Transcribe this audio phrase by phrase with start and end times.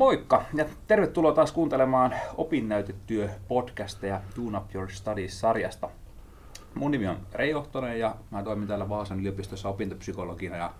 [0.00, 5.88] Moikka ja tervetuloa taas kuuntelemaan opinnäytetyö-podcasteja Tune Up Your Studies-sarjasta.
[6.74, 10.72] Mun nimi on Reijohtonen ja mä toimin täällä Vaasan yliopistossa opintopsykologina ja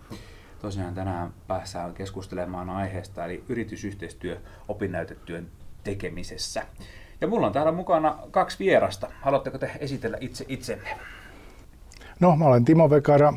[0.61, 5.47] tosiaan tänään päässään keskustelemaan aiheesta eli yritysyhteistyö opinnäytetyön
[5.83, 6.65] tekemisessä.
[7.21, 9.07] Ja mulla on täällä mukana kaksi vierasta.
[9.21, 10.89] Haluatteko te esitellä itse itsenne?
[12.19, 13.33] No, mä olen Timo Vekara,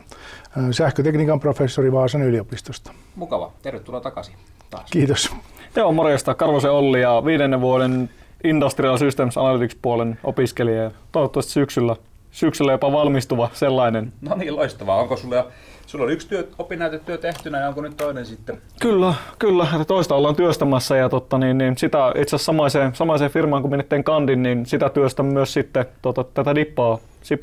[0.71, 2.93] sähkötekniikan professori Vaasan yliopistosta.
[3.17, 3.53] Mukava.
[3.63, 4.35] Tervetuloa takaisin
[4.71, 4.91] taas.
[4.91, 5.35] Kiitos.
[5.77, 6.35] Joo, morjesta.
[6.35, 8.11] Karvosen Olli ja viidennen vuoden
[8.45, 11.97] Industrial Systems Analytics-puolen opiskelija ja toivottavasti syksyllä,
[12.31, 14.13] syksyllä jopa valmistuva sellainen.
[14.21, 15.01] No niin, loistavaa.
[15.01, 15.47] Onko sulla,
[15.95, 18.59] sulla on yksi työ, opinnäytetyö tehtynä ja onko nyt toinen sitten?
[18.81, 19.67] Kyllä, kyllä.
[19.87, 23.85] Toista ollaan työstämässä ja totta, niin, niin sitä itse asiassa samaiseen, samaiseen firmaan, kun minä
[24.05, 26.99] kandin, niin sitä työstän myös sitten tota, tätä dippaa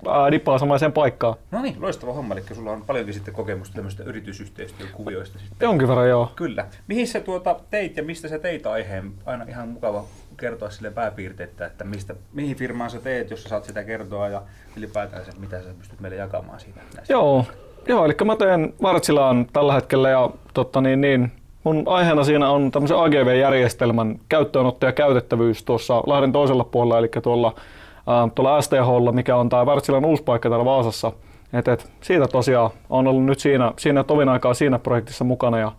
[0.08, 1.36] ää, dippaa samaiseen paikkaan.
[1.52, 2.34] No niin, loistava homma.
[2.34, 5.40] Eli sulla on paljonkin sitten kokemusta tämmöistä yritysyhteistyökuvioista.
[5.40, 5.66] Sitten.
[5.66, 6.32] Jonkin verran joo.
[6.36, 6.66] Kyllä.
[6.88, 9.12] Mihin sä tuota teit ja mistä sä teit aiheen?
[9.26, 10.06] Aina ihan mukava
[10.38, 14.42] kertoa sille pääpiirteettä, että mistä, mihin firmaan sä teet, jos sä saat sitä kertoa ja
[14.78, 16.82] ylipäätään se, mitä sä pystyt meille jakamaan siitä.
[17.10, 17.46] Joo,
[17.88, 21.32] joo, eli mä teen Vartsilaan tällä hetkellä ja totta niin, niin
[21.64, 27.56] Mun aiheena siinä on tämmöisen AGV-järjestelmän käyttöönotto ja käytettävyys tuossa Lahden toisella puolella, eli tuolla
[28.36, 31.12] tuolla STHlla, mikä on tämä Wärtsilän uusi paikka täällä Vaasassa.
[31.54, 35.72] Et, et, siitä tosiaan on ollut nyt siinä, siinä tovin aikaa siinä projektissa mukana ja,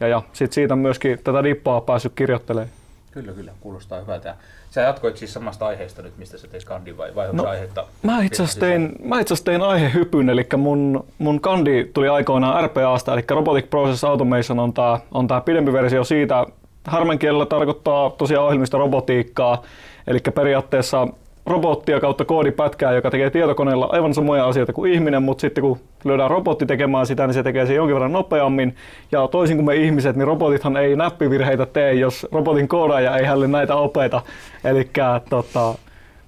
[0.00, 2.70] ja, ja sit siitä myöskin tätä dippaa päässyt kirjoittelemaan.
[3.10, 4.34] Kyllä, kyllä, kuulostaa hyvältä.
[4.70, 7.86] Sä jatkoit siis samasta aiheesta nyt, mistä sä teit kandin vai, vai no, aihetta?
[8.02, 13.14] Mä itse asiassa tein, mä itse tein aihehypyn, eli mun, mun kandi tuli aikoinaan RPAsta,
[13.14, 16.46] eli Robotic Process Automation on tää, on tää pidempi versio siitä.
[16.84, 19.62] Harmen kielellä tarkoittaa tosiaan ohjelmista robotiikkaa,
[20.06, 21.08] eli periaatteessa
[21.48, 26.30] robottia kautta koodipätkää, joka tekee tietokoneella aivan samoja asioita kuin ihminen, mutta sitten kun löydään
[26.30, 28.76] robotti tekemään sitä, niin se tekee sen jonkin verran nopeammin.
[29.12, 33.48] Ja toisin kuin me ihmiset, niin robotithan ei näppivirheitä tee, jos robotin koodaaja ei hälle
[33.48, 34.22] näitä opeta.
[34.64, 34.90] Eli
[35.30, 35.74] tota,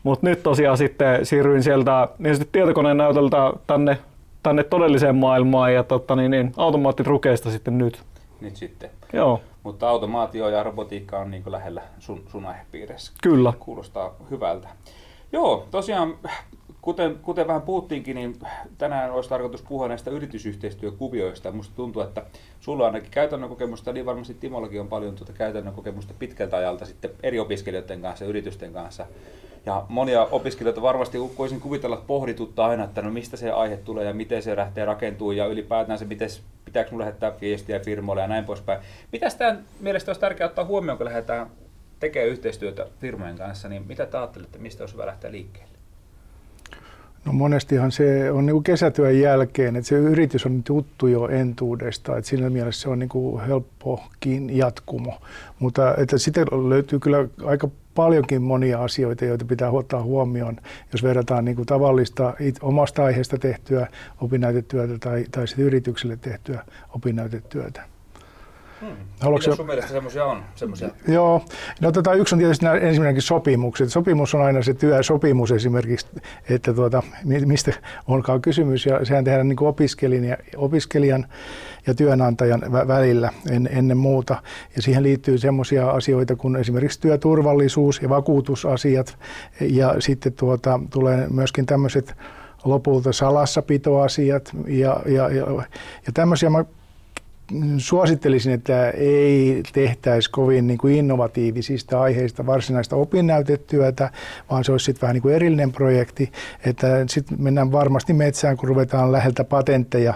[0.02, 3.98] mutta nyt tosiaan sitten siirryin sieltä niin tietokoneen näytöltä tänne,
[4.42, 8.02] tänne todelliseen maailmaan ja tota, niin, niin, automaattirukeista sitten nyt.
[8.40, 8.90] Nyt sitten.
[9.12, 9.40] Joo.
[9.62, 13.12] Mutta automaatio ja robotiikka on niin lähellä sun, sun aihepiirissä.
[13.22, 13.52] Kyllä.
[13.58, 14.68] Kuulostaa hyvältä.
[15.32, 16.18] Joo, tosiaan
[16.82, 18.38] kuten, kuten vähän puhuttiinkin, niin
[18.78, 21.50] tänään olisi tarkoitus puhua näistä yritysyhteistyökuvioista.
[21.50, 22.22] Minusta tuntuu, että
[22.60, 26.86] sulla on ainakin käytännön kokemusta, niin varmasti Timollakin on paljon tuota käytännön kokemusta pitkältä ajalta
[26.86, 29.06] sitten eri opiskelijoiden kanssa ja yritysten kanssa.
[29.66, 34.14] Ja monia opiskelijoita varmasti voisin kuvitella pohdituttaa aina, että no mistä se aihe tulee ja
[34.14, 36.28] miten se lähtee rakentuu ja ylipäätään se, miten,
[36.64, 38.80] pitääkö minulle lähettää viestiä firmoille ja näin poispäin.
[39.12, 41.50] Mitä sitä mielestä olisi tärkeää ottaa huomioon, kun lähdetään
[42.00, 45.70] tekee yhteistyötä firmojen kanssa, niin mitä te ajattelette, mistä olisi hyvä lähteä liikkeelle?
[47.24, 52.30] No monestihan se on niin kesätyön jälkeen, että se yritys on tuttu jo entuudesta, että
[52.30, 55.20] siinä mielessä se on niin helppokin jatkumo.
[55.58, 60.56] Mutta että sitten löytyy kyllä aika paljonkin monia asioita, joita pitää ottaa huomioon,
[60.92, 63.86] jos verrataan niin kuin tavallista omasta aiheesta tehtyä
[64.20, 67.82] opinnäytetyötä tai, tai sitten yritykselle tehtyä opinnäytetyötä.
[68.80, 68.96] Hmm.
[69.20, 70.42] Haluatko sun mielestä semmoisia on?
[70.54, 70.88] Semmosia?
[71.08, 71.44] Joo.
[71.80, 73.92] No, tota, yksi on tietysti nämä ensimmäinenkin sopimukset.
[73.92, 76.06] Sopimus on aina se työsopimus esimerkiksi,
[76.48, 77.72] että tuota, mistä
[78.06, 78.86] onkaan kysymys.
[78.86, 81.26] Ja sehän tehdään niin opiskelijan, ja, opiskelijan
[81.86, 84.42] ja työnantajan välillä en, ennen muuta.
[84.76, 89.18] Ja siihen liittyy semmoisia asioita kuin esimerkiksi työturvallisuus ja vakuutusasiat.
[89.60, 92.14] Ja sitten tuota, tulee myöskin tämmöiset
[92.64, 95.46] lopulta salassapitoasiat ja, ja, ja,
[96.06, 96.50] ja tämmöisiä
[97.78, 104.10] suosittelisin, että ei tehtäisi kovin niin kuin innovatiivisista aiheista varsinaista opinnäytetyötä,
[104.50, 106.32] vaan se olisi sitten vähän niin kuin erillinen projekti,
[106.64, 110.14] että sitten mennään varmasti metsään, kun ruvetaan läheltä patentteja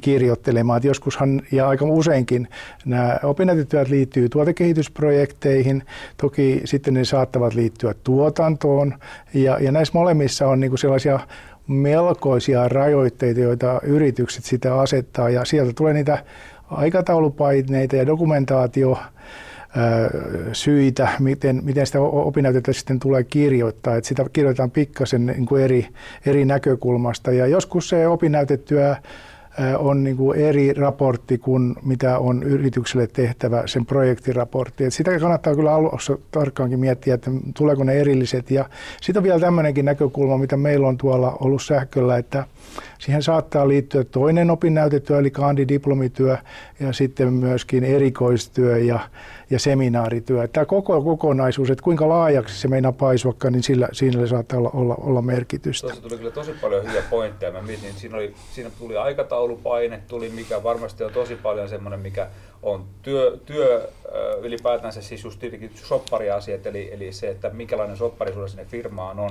[0.00, 0.76] kirjoittelemaan.
[0.76, 2.48] Et joskushan ja aika useinkin
[2.84, 5.82] nämä opinnäytetyöt liittyy tuotekehitysprojekteihin,
[6.16, 8.94] toki sitten ne saattavat liittyä tuotantoon,
[9.34, 11.20] ja, ja näissä molemmissa on niin kuin sellaisia
[11.66, 16.24] melkoisia rajoitteita, joita yritykset sitä asettaa, ja sieltä tulee niitä
[16.74, 18.98] aikataulupaineita ja dokumentaatio
[20.52, 23.96] syitä, miten, miten sitä opinnäytettä sitten tulee kirjoittaa.
[23.96, 25.88] Että sitä kirjoitetaan pikkasen niin kuin eri,
[26.26, 27.32] eri näkökulmasta.
[27.32, 28.94] Ja joskus se opinnäytetyö
[29.78, 34.84] on niin kuin eri raportti kuin mitä on yritykselle tehtävä sen projektiraportti.
[34.84, 38.50] Et sitä kannattaa kyllä alussa tarkkaankin miettiä, että tuleeko ne erilliset.
[38.50, 38.64] Ja
[39.02, 42.44] sitten on vielä tämmöinenkin näkökulma, mitä meillä on tuolla ollut sähköllä, että
[43.04, 46.38] Siihen saattaa liittyä toinen opinnäytetyö, eli kandidiplomityö,
[46.80, 49.00] ja sitten myöskin erikoistyö ja,
[49.50, 50.48] ja seminaarityö.
[50.48, 54.94] Tämä koko kokonaisuus, että kuinka laajaksi se meinaa paisukkaan, niin sillä, siinä saattaa olla, olla,
[54.94, 55.86] olla merkitystä.
[55.86, 57.52] Tuossa tuli kyllä tosi paljon hyviä pointteja.
[57.52, 62.00] Mä mietin, että siinä, oli, siinä tuli aikataulupaine, tuli mikä varmasti on tosi paljon semmoinen,
[62.00, 62.28] mikä
[62.62, 63.88] on työ, työ
[64.42, 65.40] ylipäätänsä siis just
[65.74, 69.30] soppariasiat, eli, eli se, että minkälainen soppari sulla sinne firmaan on.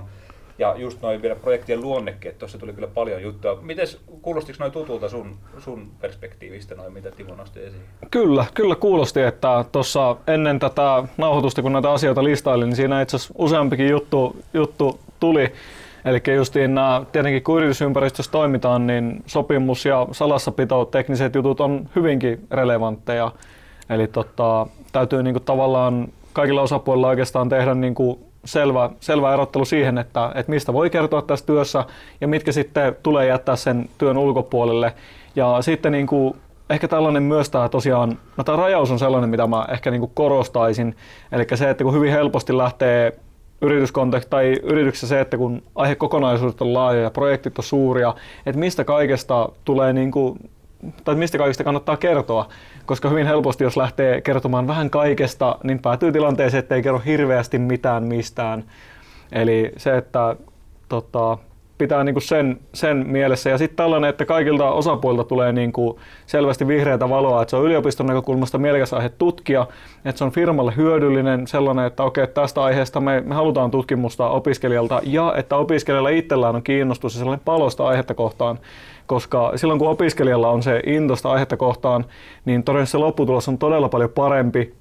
[0.58, 3.56] Ja just noin vielä projektien luonnekin, tuossa tuli kyllä paljon juttuja.
[3.62, 3.88] Miten
[4.22, 7.82] kuulostiko noin tutulta sun, sun perspektiivistä, noin mitä Timo nosti esiin?
[8.12, 13.16] Kyllä, kyllä kuulosti, että tuossa ennen tätä nauhoitusta, kun näitä asioita listailin, niin siinä itse
[13.16, 15.54] asiassa useampikin juttu, juttu tuli.
[16.06, 22.48] Eli justiin nämä, tietenkin kun yritysympäristössä toimitaan, niin sopimus ja salassapito, tekniset jutut on hyvinkin
[22.52, 23.32] relevantteja.
[23.90, 30.32] Eli tota, täytyy niinku tavallaan kaikilla osapuolilla oikeastaan tehdä niinku selvä, selvä erottelu siihen, että,
[30.36, 31.86] että mistä voi kertoa tässä työssä
[32.22, 34.94] ja mitkä sitten tulee jättää sen työn ulkopuolelle.
[35.36, 36.36] Ja sitten niin kuin,
[36.70, 40.12] ehkä tällainen myös tämä tosiaan, no tämä rajaus on sellainen, mitä mä ehkä niin kuin
[40.14, 40.96] korostaisin.
[41.32, 43.20] Eli se, että kun hyvin helposti lähtee
[43.62, 48.16] yrityskontekst tai yrityksessä se, että kun aihekokonaisuudet on laajoja, projektit on suuria,
[48.46, 50.50] että mistä kaikesta tulee niin kuin,
[51.04, 52.48] tai mistä kaikesta kannattaa kertoa,
[52.86, 57.60] koska hyvin helposti, jos lähtee kertomaan vähän kaikesta, niin päätyy tilanteeseen, että ei kerro hirveästi
[57.60, 58.64] mitään mistään.
[59.32, 60.36] Eli se, että
[60.90, 61.38] tota,
[61.78, 63.50] pitää niin kuin sen, sen mielessä.
[63.50, 67.66] Ja sitten tällainen, että kaikilta osapuolilta tulee niin kuin selvästi vihreätä valoa, että se on
[67.66, 69.68] yliopiston näkökulmasta mielekäs aihe tutkia,
[70.06, 75.02] että se on firmalle hyödyllinen sellainen, että okei, tästä aiheesta me, me halutaan tutkimusta opiskelijalta
[75.04, 78.60] ja että opiskelijalla itsellään on kiinnostus ja sellainen palosta aihetta kohtaan,
[79.06, 82.06] koska silloin kun opiskelijalla on se intosta aihetta kohtaan,
[82.46, 84.74] niin todennäköisesti se lopputulos on todella paljon parempi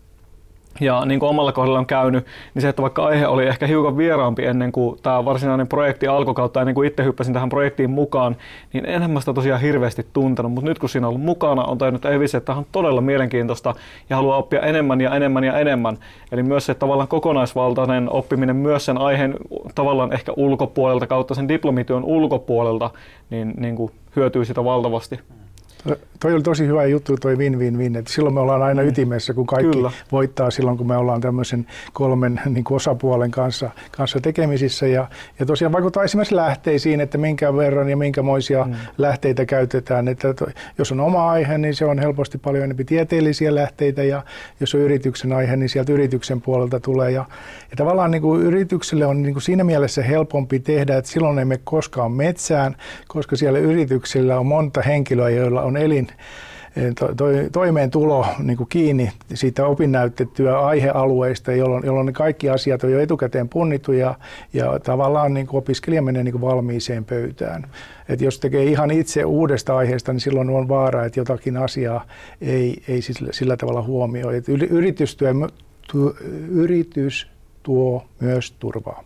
[0.80, 3.96] ja niin kuin omalla kohdalla on käynyt, niin se, että vaikka aihe oli ehkä hiukan
[3.96, 8.36] vieraampi ennen kuin tämä varsinainen projekti alkoi kautta, ennen kuin itse hyppäsin tähän projektiin mukaan,
[8.72, 11.78] niin enhän mä sitä tosiaan hirveästi tuntenut, mutta nyt kun siinä on ollut mukana, on
[11.78, 13.74] tajunnut, että että tämä on todella mielenkiintoista
[14.10, 15.98] ja haluaa oppia enemmän ja enemmän ja enemmän.
[16.32, 19.34] Eli myös se tavallaan kokonaisvaltainen oppiminen myös sen aiheen
[19.74, 22.90] tavallaan ehkä ulkopuolelta kautta sen diplomityön ulkopuolelta,
[23.30, 25.20] niin, niin kuin hyötyy sitä valtavasti.
[26.22, 28.88] Toi oli tosi hyvä juttu, toi win-win-win, että silloin me ollaan aina mm.
[28.88, 29.90] ytimessä, kun kaikki Kyllä.
[30.12, 34.86] voittaa silloin, kun me ollaan tämmöisen kolmen niin kuin osapuolen kanssa, kanssa tekemisissä.
[34.86, 35.08] Ja,
[35.38, 38.74] ja tosiaan vaikuttaa esimerkiksi lähteisiin, että minkä verran ja minkämoisia mm.
[38.98, 40.08] lähteitä käytetään.
[40.08, 40.46] Että to,
[40.78, 44.22] jos on oma aihe, niin se on helposti paljon enemmän tieteellisiä lähteitä, ja
[44.60, 47.10] jos on yrityksen aihe, niin sieltä yrityksen puolelta tulee.
[47.10, 47.24] Ja,
[47.70, 51.60] ja tavallaan niin kuin yritykselle on niin kuin siinä mielessä helpompi tehdä, että silloin emme
[51.64, 52.76] koskaan metsään,
[53.08, 56.08] koska siellä yrityksillä on monta henkilöä, joilla on elin
[56.76, 62.84] Eh, to, to, toimeentulo niin kuin kiinni siitä opinnäytettyä aihealueista, jolloin, jolloin ne kaikki asiat
[62.84, 64.14] on jo etukäteen punnittu ja,
[64.52, 67.70] ja tavallaan niin kuin opiskelija menee niin kuin valmiiseen pöytään.
[68.08, 72.06] Et jos tekee ihan itse uudesta aiheesta, niin silloin on vaara, että jotakin asiaa
[72.40, 74.36] ei, ei sillä, sillä tavalla huomioi.
[74.36, 75.34] Et yritystyö,
[75.92, 76.16] tu,
[76.48, 77.26] yritys
[77.62, 79.04] tuo myös turvaa.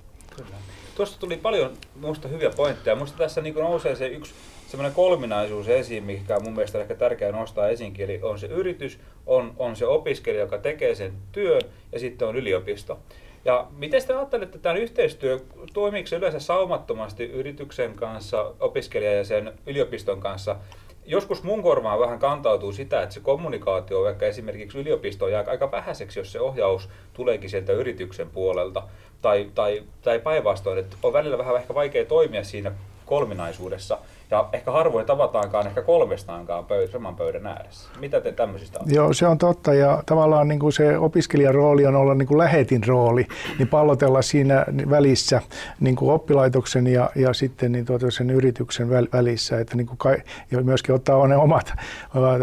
[0.95, 1.71] Tuossa tuli paljon
[2.01, 2.97] minusta hyviä pointteja.
[2.97, 4.35] Minusta tässä niin nousee se yksi
[4.67, 8.99] semmoinen kolminaisuus esiin, mikä mun mielestä on ehkä tärkeää nostaa esiinkin, eli on se yritys,
[9.27, 12.99] on, on se opiskelija, joka tekee sen työn, ja sitten on yliopisto.
[13.45, 15.41] Ja miten te ajattelette, että tämä yhteistyö,
[15.73, 20.57] toimiiko se yleensä saumattomasti yrityksen kanssa, opiskelijan ja sen yliopiston kanssa?
[21.05, 26.21] Joskus mun korvaan vähän kantautuu sitä, että se kommunikaatio vaikka esimerkiksi yliopistoon jää aika vähäiseksi,
[26.21, 28.83] jos se ohjaus tuleekin sieltä yrityksen puolelta.
[29.23, 32.73] Tai, tai, tai päinvastoin, että on välillä vähän ehkä vaikea toimia siinä
[33.07, 33.99] kolminaisuudessa.
[34.31, 37.89] Ja ehkä harvoin tavataankaan ehkä kolmestaankaan pöydän, saman pöydän ääressä.
[38.01, 38.95] Mitä te tämmöisistä olette?
[38.95, 39.75] Joo, se on totta.
[39.75, 43.27] Ja tavallaan niin kuin se opiskelijan rooli on olla niin kuin lähetin rooli,
[43.59, 45.43] niin pallotella siinä välissä
[45.81, 49.61] niin kuin oppilaitoksen ja, ja sitten niin tuota sen yrityksen välissä.
[49.61, 50.17] Että niin kuin kai,
[50.51, 51.73] ja myöskin ottaa ne omat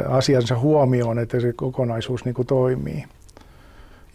[0.09, 3.05] asiansa huomioon, että se kokonaisuus niin kuin toimii.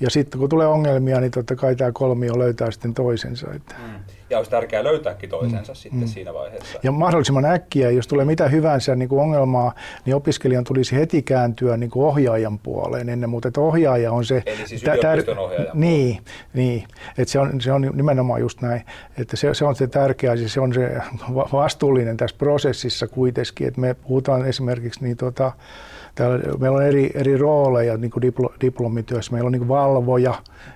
[0.01, 3.47] Ja sitten kun tulee ongelmia, niin totta kai tämä kolmio löytää sitten toisensa.
[3.55, 3.75] Että.
[3.79, 3.95] Mm.
[4.31, 5.77] Ja olisi tärkeää löytääkin toisensa mm.
[5.77, 6.07] sitten mm.
[6.07, 6.79] siinä vaiheessa.
[6.83, 9.73] Ja mahdollisimman äkkiä, jos tulee mitä hyvänsä niin kuin ongelmaa,
[10.05, 13.49] niin opiskelijan tulisi heti kääntyä niin kuin ohjaajan puoleen ennen muuta.
[13.49, 14.43] Että ohjaaja on se...
[14.47, 15.71] Eli siis yliopiston ohjaaja.
[15.75, 16.23] Niin,
[16.55, 16.85] niin.
[17.19, 18.83] Että se, on, se on nimenomaan just näin.
[19.19, 20.97] Että se, se on se tärkeä, siis se on se
[21.53, 23.69] vastuullinen tässä prosessissa kuitenkin.
[23.69, 25.53] Että me puhutaan esimerkiksi niin tota,
[26.19, 29.33] Täällä, meillä on eri, eri rooleja niin kuin diplo, diplomityössä.
[29.33, 30.35] Meillä on niin kuin valvoja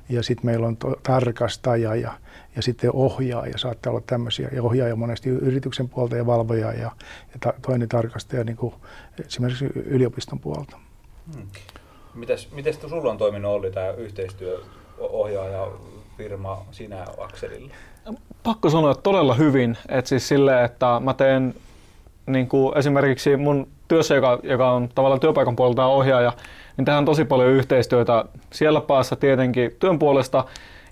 [0.09, 2.13] ja sitten meillä on to, tarkastaja ja,
[2.57, 3.59] ja sitten ohjaaja.
[3.59, 4.49] Saattaa olla tämmöisiä.
[4.53, 6.91] Ja ohjaaja monesti yrityksen puolta ja valvoja ja,
[7.33, 8.75] ja ta, toinen tarkastaja niin kuin
[9.27, 10.77] esimerkiksi yliopiston puolta.
[11.35, 11.47] Hmm.
[12.15, 14.61] Mites, mites sulla on toiminut Olli tämä yhteistyö
[14.99, 15.69] ohjaaja
[16.17, 17.75] firma sinä Akselilla?
[18.43, 19.79] Pakko sanoa, että todella hyvin.
[19.89, 21.55] Et siis sille, että mä teen
[22.27, 26.33] niin kuin esimerkiksi mun työssä, joka, joka on tavallaan työpaikan puolelta ohjaaja,
[26.77, 30.45] niin tehdään tosi paljon yhteistyötä siellä päässä tietenkin työn puolesta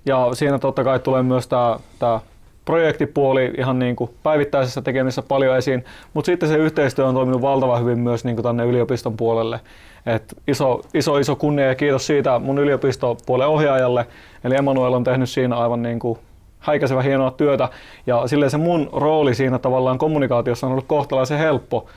[0.05, 2.19] ja siinä totta kai tulee myös tämä, tämä
[2.65, 7.81] projektipuoli ihan niin kuin päivittäisessä tekemisessä paljon esiin, mutta sitten se yhteistyö on toiminut valtavan
[7.81, 9.59] hyvin myös niin kuin tänne yliopiston puolelle.
[10.05, 14.07] Et iso, iso, iso kunnia ja kiitos siitä mun yliopistopuolen ohjaajalle,
[14.43, 16.19] eli Emanuel on tehnyt siinä aivan niin kuin
[16.59, 17.69] häikäisevä hienoa työtä
[18.07, 21.87] ja silleen se mun rooli siinä tavallaan kommunikaatiossa on ollut kohtalaisen helppo.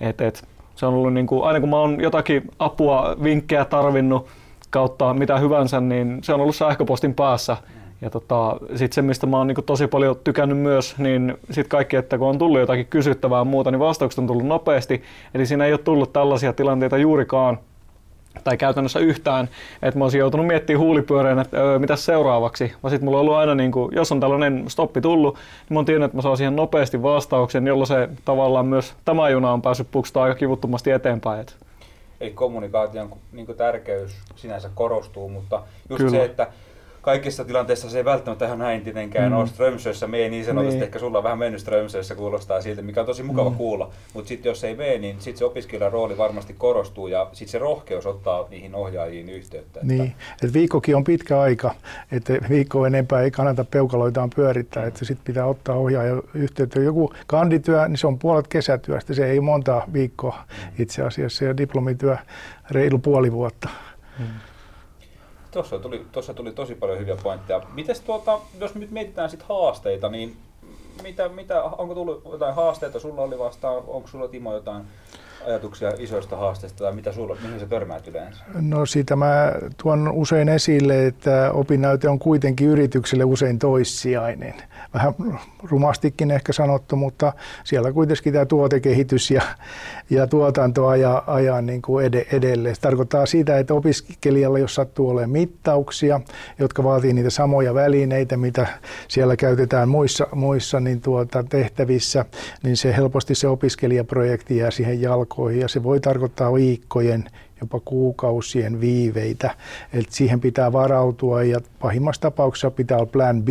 [0.00, 4.26] Et, et, se on ollut niin kuin, aina kun mä oon jotakin apua, vinkkejä tarvinnut
[4.70, 7.56] kautta mitä hyvänsä, niin se on ollut sähköpostin päässä.
[8.00, 11.96] Ja tota, sitten se, mistä mä oon niin tosi paljon tykännyt myös, niin sitten kaikki,
[11.96, 15.02] että kun on tullut jotakin kysyttävää muuta, niin vastaukset on tullut nopeasti.
[15.34, 17.58] Eli siinä ei ole tullut tällaisia tilanteita juurikaan,
[18.44, 19.48] tai käytännössä yhtään,
[19.82, 22.72] että mä olisin joutunut miettimään huulipyöreen, että öö, mitä seuraavaksi.
[22.82, 25.78] Vaan sitten mulla on ollut aina, niin kuin, jos on tällainen stoppi tullut, niin mä
[25.78, 29.62] oon tiennyt, että mä saan siihen nopeasti vastauksen, jolloin se tavallaan myös tämä juna on
[29.62, 31.46] päässyt pukstaa aika kivuttomasti eteenpäin.
[32.20, 36.10] Eli kommunikaation niin tärkeys sinänsä korostuu, mutta just Kyllä.
[36.10, 36.46] se, että
[37.08, 39.38] kaikissa tilanteissa se ei välttämättä ihan näin tietenkään mm.
[39.38, 39.46] ole.
[39.46, 40.82] Strömsössä mene niin sanotusti, niin.
[40.82, 43.56] ehkä sulla on vähän mennyt Strömsössä kuulostaa siltä, mikä on tosi mukava mm.
[43.56, 43.90] kuulla.
[44.14, 47.58] Mutta sitten jos ei mene, niin sitten se opiskelijan rooli varmasti korostuu ja sitten se
[47.58, 49.80] rohkeus ottaa niihin ohjaajiin yhteyttä.
[49.82, 51.74] Niin, että et viikkokin on pitkä aika,
[52.12, 54.88] että viikko enempää ei kannata peukaloitaan pyörittää, mm.
[54.88, 56.80] että sitten pitää ottaa ohjaaja yhteyttä.
[56.80, 60.82] Joku kandityö, niin se on puolet kesätyöstä, se ei monta viikkoa mm.
[60.82, 62.16] itse asiassa ja diplomityö
[62.70, 63.68] reilu puoli vuotta.
[64.18, 64.26] Mm.
[65.50, 67.62] Tuossa tuli, tuossa tuli tosi paljon hyviä pointteja.
[67.74, 70.36] Mites tuota, jos nyt mietitään sit haasteita, niin
[71.02, 74.84] mitä, mitä, onko tullut jotain haasteita sulla oli vastaan, onko sulla Timo jotain
[75.46, 78.44] ajatuksia isoista haasteista tai mitä sulla, mihin sä törmäät yleensä?
[78.60, 79.52] No siitä mä
[79.82, 84.54] tuon usein esille, että opinnäyte on kuitenkin yritykselle usein toissijainen.
[84.94, 85.14] Vähän
[85.62, 87.32] rumastikin ehkä sanottu, mutta
[87.64, 89.42] siellä kuitenkin tämä tuotekehitys ja,
[90.10, 92.74] ja tuotanto ajaa, ajaa niin kuin ed- edelleen.
[92.74, 96.20] Se tarkoittaa sitä, että opiskelijalla, jos sattuu olemaan mittauksia,
[96.58, 98.66] jotka vaatii niitä samoja välineitä, mitä
[99.08, 102.24] siellä käytetään muissa, muissa niin tuota, tehtävissä,
[102.62, 107.24] niin se helposti se opiskelijaprojekti jää siihen jalkaan jalkoihin ja se voi tarkoittaa viikkojen,
[107.60, 109.54] jopa kuukausien viiveitä.
[109.92, 113.48] Eli siihen pitää varautua ja pahimmassa tapauksessa pitää olla plan B,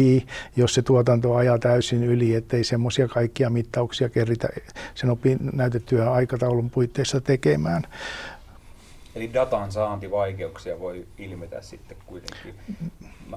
[0.56, 4.48] jos se tuotanto ajaa täysin yli, ettei semmoisia kaikkia mittauksia kerritä
[4.96, 7.84] sen opin näytettyä aikataulun puitteissa tekemään.
[9.18, 12.56] Eli datan saantivaikeuksia voi ilmetä sitten kuitenkin.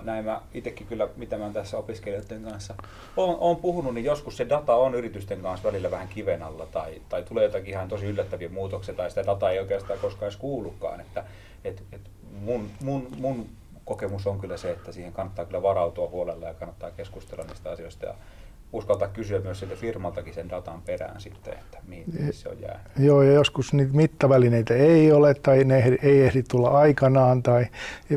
[0.02, 2.74] Näin mä itsekin kyllä, mitä mä tässä opiskelijoiden kanssa
[3.16, 7.02] olen, olen puhunut, niin joskus se data on yritysten kanssa välillä vähän kiven alla tai,
[7.08, 11.00] tai tulee jotakin ihan tosi yllättäviä muutoksia tai sitä dataa ei oikeastaan koskaan edes kuulukaan.
[11.00, 11.24] Että,
[11.64, 12.10] et, et
[12.40, 13.48] mun, mun, mun
[13.84, 18.06] kokemus on kyllä se, että siihen kannattaa kyllä varautua huolella ja kannattaa keskustella niistä asioista
[18.06, 18.14] ja
[18.72, 22.86] uskaltaa kysyä myös siltä firmaltakin sen datan perään sitten, että mihin, mihin se on jäänyt.
[22.98, 27.66] Joo, ja joskus niitä mittavälineitä ei ole tai ne ei ehdi tulla aikanaan tai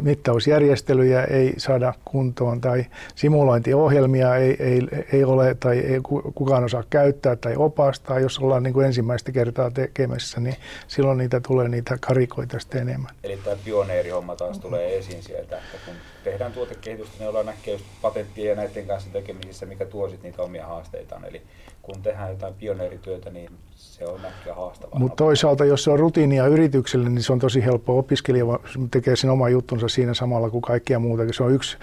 [0.02, 4.82] mittausjärjestelyjä ei saada kuntoon tai simulointiohjelmia ei, ei,
[5.14, 6.00] ei ole tai ei
[6.36, 8.20] kukaan osaa käyttää tai opastaa.
[8.20, 10.56] Jos ollaan niin kuin ensimmäistä kertaa tekemässä, niin
[10.88, 13.12] silloin niitä tulee niitä karikoita sitten enemmän.
[13.24, 15.94] Eli tämä pioneerihomma taas tulee esiin sieltä, että kun
[16.24, 20.44] tehdään tuotekehitystä, niin ollaan näkee just patenttia ja näiden kanssa tekemisissä, mikä tuo sitten niitä
[20.44, 21.26] omia haasteitaan.
[21.26, 21.42] Eli
[21.82, 25.00] kun tehdään jotain pioneerityötä, niin se on näkkiä haastavaa.
[25.00, 27.98] Mutta toisaalta, jos se on rutiinia yritykselle, niin se on tosi helppo.
[27.98, 28.46] Opiskelija
[28.92, 31.24] tekee sen oma juttunsa siinä samalla kuin kaikkia muuta.
[31.32, 31.78] Se on yksi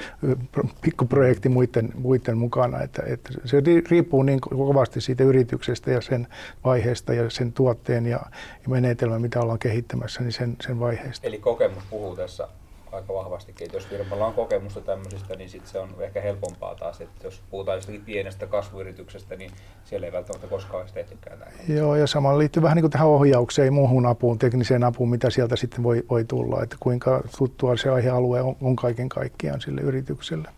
[0.80, 2.82] pikkuprojekti muiden, muiden mukana.
[2.82, 6.26] Että, että se riippuu niin kovasti siitä yrityksestä ja sen
[6.64, 8.20] vaiheesta ja sen tuotteen ja,
[8.62, 11.26] ja menetelmän, mitä ollaan kehittämässä, niin sen, sen vaiheesta.
[11.26, 12.48] Eli kokemus puhuu tässä
[12.92, 13.64] aika vahvastikin.
[13.64, 17.00] Että jos firmalla on kokemusta tämmöisistä, niin sit se on ehkä helpompaa taas.
[17.00, 19.50] Että jos puhutaan jostakin pienestä kasvuyrityksestä, niin
[19.84, 21.52] siellä ei välttämättä koskaan olisi tehtykään näin.
[21.68, 25.30] Joo, ja samalla liittyy vähän niin kuin tähän ohjaukseen ja muuhun apuun, tekniseen apuun, mitä
[25.30, 26.62] sieltä sitten voi, voi tulla.
[26.62, 30.48] Että kuinka tuttua se aihealue on, on kaiken kaikkiaan sille yritykselle.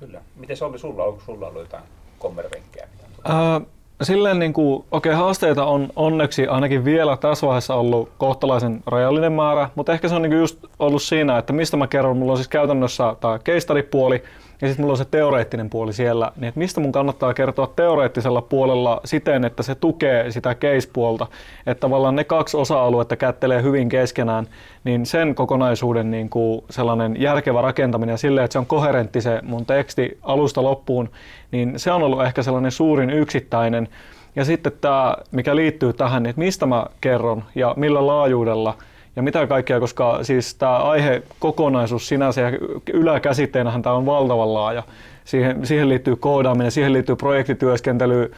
[0.00, 0.22] Kyllä.
[0.36, 1.04] Miten se oli sulla?
[1.04, 1.84] Onko sulla ollut jotain
[2.18, 2.88] kommervenkkejä?
[3.18, 3.68] Uh,
[4.04, 9.32] silleen niin kuin, okei, okay, haasteita on onneksi ainakin vielä tässä vaiheessa ollut kohtalaisen rajallinen
[9.32, 12.32] määrä, mutta ehkä se on niin kuin just ollut siinä, että mistä mä kerron, mulla
[12.32, 14.22] on siis käytännössä tämä case puoli
[14.60, 18.42] ja sitten mulla on se teoreettinen puoli siellä, niin että mistä mun kannattaa kertoa teoreettisella
[18.42, 21.26] puolella siten, että se tukee sitä case-puolta,
[21.66, 24.46] että tavallaan ne kaksi osa-aluetta kättelee hyvin keskenään,
[24.84, 29.40] niin sen kokonaisuuden niin kuin sellainen järkevä rakentaminen ja silleen, että se on koherentti se
[29.42, 31.10] mun teksti alusta loppuun,
[31.50, 33.88] niin se on ollut ehkä sellainen suurin yksittäinen.
[34.36, 38.74] Ja sitten tämä, mikä liittyy tähän, niin että mistä mä kerron ja millä laajuudella–
[39.18, 42.50] ja mitä kaikkea, koska siis tämä aihe kokonaisuus sinänsä ja
[42.92, 44.82] yläkäsitteenähän tämä on valtavan laaja.
[45.24, 48.32] Siihen, siihen liittyy koodaaminen, siihen liittyy projektityöskentely,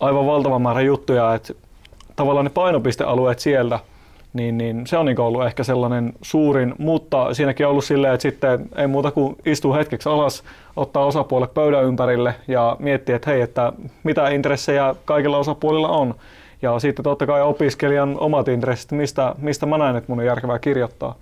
[0.00, 1.54] aivan valtava määrä juttuja, että
[2.16, 3.78] tavallaan ne painopistealueet sieltä,
[4.32, 8.22] niin, niin se on niin ollut ehkä sellainen suurin, mutta siinäkin on ollut silleen, että
[8.22, 10.44] sitten ei muuta kuin istuu hetkeksi alas,
[10.76, 16.14] ottaa osapuolet pöydän ympärille ja miettiä, että hei, että mitä intressejä kaikilla osapuolilla on.
[16.64, 20.58] Ja sitten totta kai opiskelijan omat intressit, mistä, mistä mä näen, että mun on järkevää
[20.58, 21.14] kirjoittaa.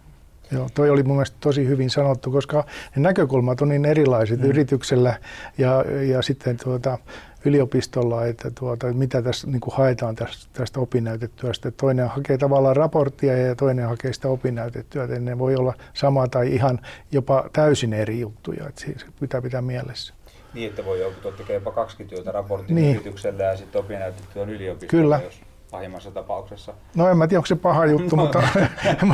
[0.52, 2.64] Joo, toi oli mun mielestä tosi hyvin sanottu, koska
[2.96, 4.46] ne näkökulmat on niin erilaiset mm.
[4.46, 5.14] yrityksellä
[5.58, 6.99] ja, ja sitten tuota,
[7.44, 11.70] yliopistolla, että tuota, mitä tässä niin kuin haetaan tästä, tästä opinnäytetyöstä.
[11.70, 15.18] Toinen hakee tavallaan raporttia ja toinen hakee sitä opinnäytetyötä.
[15.18, 16.78] Ne voi olla sama tai ihan
[17.12, 20.14] jopa täysin eri juttuja, että siis pitää pitää mielessä.
[20.54, 22.94] Niin, että voi joku tekee jopa 20 työtä raportin niin.
[22.94, 25.21] yrityksellä ja sitten opinnäytetyön yliopistolla, Kyllä.
[25.25, 25.40] jos
[25.73, 26.73] pahimmassa tapauksessa.
[26.97, 28.42] No en mä tiedä, onko se paha juttu, no, mutta...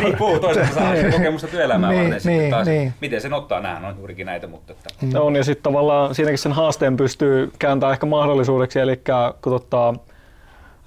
[0.00, 1.12] Riippuu toisaalta saa niin.
[1.12, 2.94] kokemusta työelämää niin, varten niin, taas, niin.
[3.00, 4.72] miten sen ottaa, nämä on juurikin näitä, mutta...
[4.72, 4.88] Että...
[5.02, 5.10] Mm.
[5.14, 9.00] On ja sitten tavallaan siinäkin sen haasteen pystyy kääntämään ehkä mahdollisuudeksi, eli
[9.42, 9.94] kun ottaa,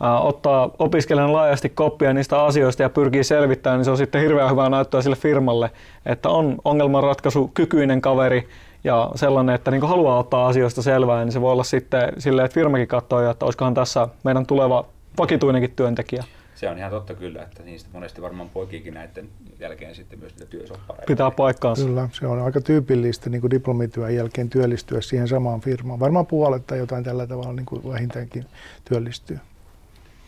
[0.03, 4.51] äh, ottaa opiskelijan laajasti koppia niistä asioista ja pyrkii selvittämään, niin se on sitten hirveän
[4.51, 5.71] hyvää näyttöä sille firmalle,
[6.05, 8.47] että on ongelmanratkaisu kykyinen kaveri,
[8.83, 12.55] ja sellainen, että niin haluaa ottaa asioista selvää, niin se voi olla sitten silleen, että
[12.55, 14.85] firmakin katsoo, että olisikohan tässä meidän tuleva
[15.17, 16.23] vakituinenkin työntekijä.
[16.55, 20.51] Se on ihan totta kyllä, että niistä monesti varmaan poikiikin näiden jälkeen sitten myös niitä
[20.51, 21.07] työsoppareita.
[21.07, 21.85] Pitää paikkaansa.
[21.85, 25.99] Kyllä, se on aika tyypillistä niin kuin diplomityön jälkeen työllistyä siihen samaan firmaan.
[25.99, 28.45] Varmaan puolet tai jotain tällä tavalla niin kuin vähintäänkin
[28.85, 29.39] työllistyy.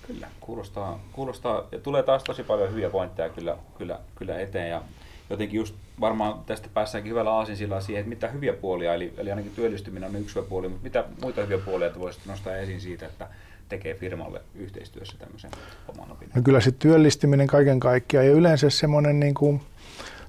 [0.08, 4.82] Kyllä, kuulostaa, kuulostaa ja tulee taas tosi paljon hyviä pointteja kyllä, kyllä, kyllä eteen ja
[5.30, 9.52] jotenkin just varmaan tästä päässäänkin hyvällä aasinsillaan siihen, että mitä hyviä puolia, eli, eli ainakin
[9.56, 13.06] työllistyminen on yksi hyvä puoli, mutta mitä muita hyviä puolia että voisit nostaa esiin siitä,
[13.06, 13.28] että
[13.70, 15.52] tekee firmalle yhteistyössä tämmöisen
[15.88, 16.36] oman opinnon?
[16.36, 19.62] No kyllä se työllistyminen kaiken kaikkiaan ja yleensä semmoinen niin kuin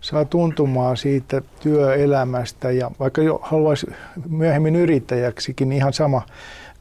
[0.00, 3.86] saa tuntumaan siitä työelämästä ja vaikka jo haluaisi
[4.28, 6.22] myöhemmin yrittäjäksikin niin ihan sama,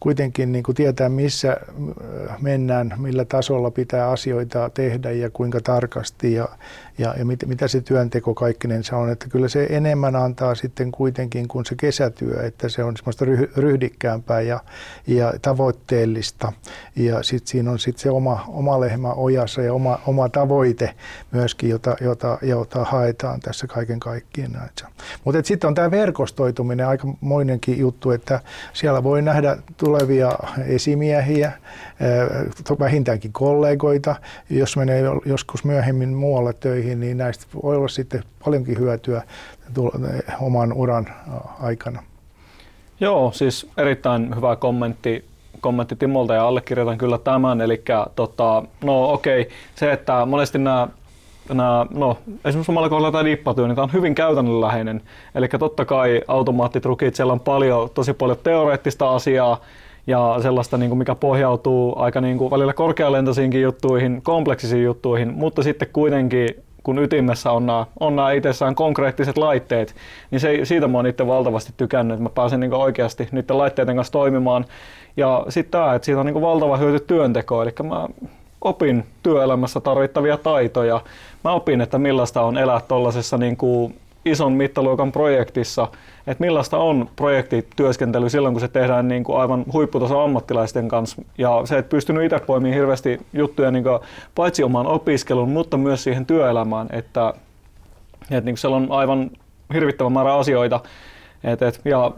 [0.03, 6.33] kuitenkin niin kuin tietää, missä äh, mennään, millä tasolla pitää asioita tehdä ja kuinka tarkasti
[6.33, 6.49] ja,
[6.97, 9.09] ja, ja mit, mitä se työnteko kaikkinensa on.
[9.09, 13.25] Että kyllä se enemmän antaa sitten kuitenkin kuin se kesätyö, että se on semmoista
[13.57, 14.59] ryhdikkäämpää ja,
[15.07, 16.53] ja tavoitteellista.
[16.95, 20.93] Ja sitten siinä on sitten se oma, oma lehmä ojassa ja oma, oma tavoite
[21.31, 24.33] myöskin, jota, jota, jota haetaan tässä kaiken kaikkiaan.
[25.23, 28.39] Mutta sitten on tämä verkostoituminen aika moinenkin juttu, että
[28.73, 30.31] siellä voi nähdä tulevia
[30.67, 31.51] esimiehiä,
[32.79, 34.15] vähintäänkin kollegoita.
[34.49, 39.21] Jos menee joskus myöhemmin muualle töihin, niin näistä voi olla sitten paljonkin hyötyä
[40.39, 41.07] oman uran
[41.59, 42.03] aikana.
[42.99, 45.25] Joo, siis erittäin hyvä kommentti,
[45.61, 47.61] kommentti Timolta ja allekirjoitan kyllä tämän.
[47.61, 47.83] Eli
[48.15, 50.87] tota, no okei, okay, se, että monesti nämä
[51.49, 55.01] nämä, no, esimerkiksi omalla kohdalla tämä dippatyö, niin tämä on hyvin käytännönläheinen.
[55.35, 59.61] Eli totta kai automaattitrukit, siellä on paljon, tosi paljon teoreettista asiaa,
[60.07, 65.63] ja sellaista, niin kuin mikä pohjautuu aika niin kuin välillä korkealentoisiinkin juttuihin, kompleksisiin juttuihin, mutta
[65.63, 66.49] sitten kuitenkin
[66.83, 69.95] kun ytimessä on nämä, on nämä itsessään konkreettiset laitteet,
[70.31, 73.95] niin se, siitä mä oon itse valtavasti tykännyt, että mä pääsen niin oikeasti niiden laitteiden
[73.95, 74.65] kanssa toimimaan.
[75.17, 78.07] Ja sitten tämä, että siitä on niin valtava hyöty työnteko, eli mä
[78.61, 81.01] opin työelämässä tarvittavia taitoja.
[81.43, 83.57] Mä opin, että millaista on elää tuollaisessa niin
[84.25, 85.87] ison mittaluokan projektissa,
[86.27, 91.21] että millaista on projektityöskentely silloin, kun se tehdään niin kuin aivan huipputason ammattilaisten kanssa.
[91.37, 93.99] Ja se, että pystynyt itse poimimaan hirveästi juttuja niin kuin
[94.35, 97.33] paitsi omaan opiskeluun, mutta myös siihen työelämään, että,
[98.21, 99.31] että niin kuin siellä on aivan
[99.73, 100.79] hirvittävä määrä asioita.
[101.43, 102.11] Et, et, ja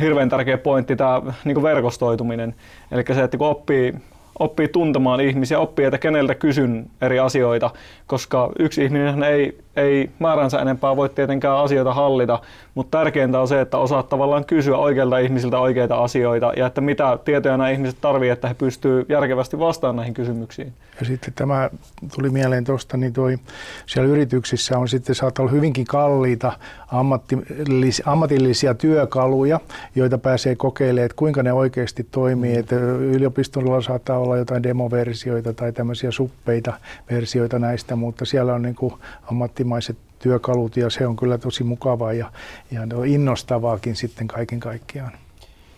[0.00, 2.54] hirveän tärkeä pointti tämä niin verkostoituminen.
[2.92, 3.94] Eli se, että kun oppii
[4.38, 7.70] oppii tuntemaan ihmisiä, oppii, että keneltä kysyn eri asioita,
[8.06, 12.38] koska yksi ihminen ei, ei määränsä enempää voi tietenkään asioita hallita,
[12.74, 17.18] mutta tärkeintä on se, että osaat tavallaan kysyä oikeilta ihmisiltä oikeita asioita ja että mitä
[17.24, 20.72] tietoja nämä ihmiset tarvitsevat, että he pystyvät järkevästi vastaamaan näihin kysymyksiin.
[21.00, 21.70] Ja sitten tämä
[22.14, 23.38] tuli mieleen tuosta, niin toi,
[23.86, 26.52] siellä yrityksissä on sitten saattaa olla hyvinkin kalliita
[26.92, 29.60] ammattillis, ammatillisia työkaluja,
[29.94, 32.56] joita pääsee kokeilemaan, että kuinka ne oikeasti toimii.
[32.56, 36.72] Että yliopistolla saattaa olla jotain demoversioita tai tämmöisiä suppeita
[37.10, 38.94] versioita näistä, mutta siellä on niin kuin
[39.30, 42.32] ammattimaiset työkalut ja se on kyllä tosi mukavaa ja,
[42.70, 45.12] ja innostavaakin sitten kaiken kaikkiaan.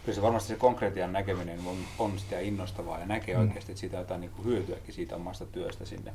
[0.04, 3.40] Kyllä se varmasti se konkreettian näkeminen on, on sitä innostavaa ja näkee mm.
[3.40, 6.12] oikeasti, että siitä jotain niin kuin hyötyäkin siitä omasta työstä sinne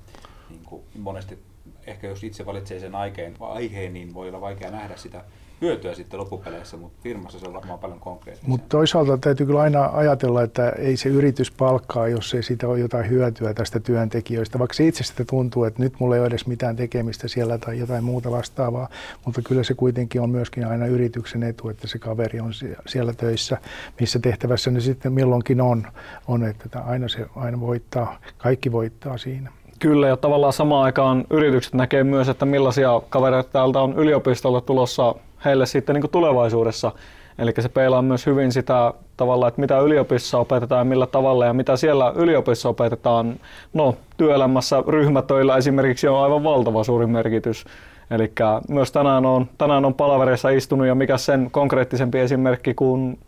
[0.50, 1.40] niin kuin monesti
[1.88, 5.24] ehkä jos itse valitsee sen aiheen, aiheen, niin voi olla vaikea nähdä sitä
[5.62, 8.50] hyötyä sitten loppupeleissä, mutta firmassa se on varmaan paljon konkreettisempaa.
[8.50, 12.80] Mutta toisaalta täytyy kyllä aina ajatella, että ei se yritys palkkaa, jos ei siitä ole
[12.80, 14.60] jotain hyötyä tästä työntekijöistä.
[14.60, 17.80] Vaikka se itse sitä tuntuu, että nyt mulla ei ole edes mitään tekemistä siellä tai
[17.80, 18.90] jotain muuta vastaavaa,
[19.26, 22.52] mutta kyllä se kuitenkin on myöskin aina yrityksen etu, että se kaveri on
[22.88, 23.58] siellä töissä,
[24.00, 25.88] missä tehtävässä ne sitten milloinkin on,
[26.28, 29.52] on että aina se aina voittaa, kaikki voittaa siinä.
[29.80, 35.16] Kyllä, ja tavallaan samaan aikaan yritykset näkee myös, että millaisia kavereita täältä on yliopistolla tulossa
[35.46, 36.92] heille sitten niin tulevaisuudessa.
[37.40, 41.54] Eli se peilaa myös hyvin sitä tavalla, että mitä yliopistossa opetetaan ja millä tavalla ja
[41.54, 43.40] mitä siellä yliopistossa opetetaan.
[43.74, 47.66] No, työelämässä ryhmätöillä esimerkiksi on aivan valtava suuri merkitys.
[48.12, 48.32] Eli
[48.70, 53.20] myös tänään on, tänään on palavereissa istunut ja mikä sen konkreettisempi esimerkki kuin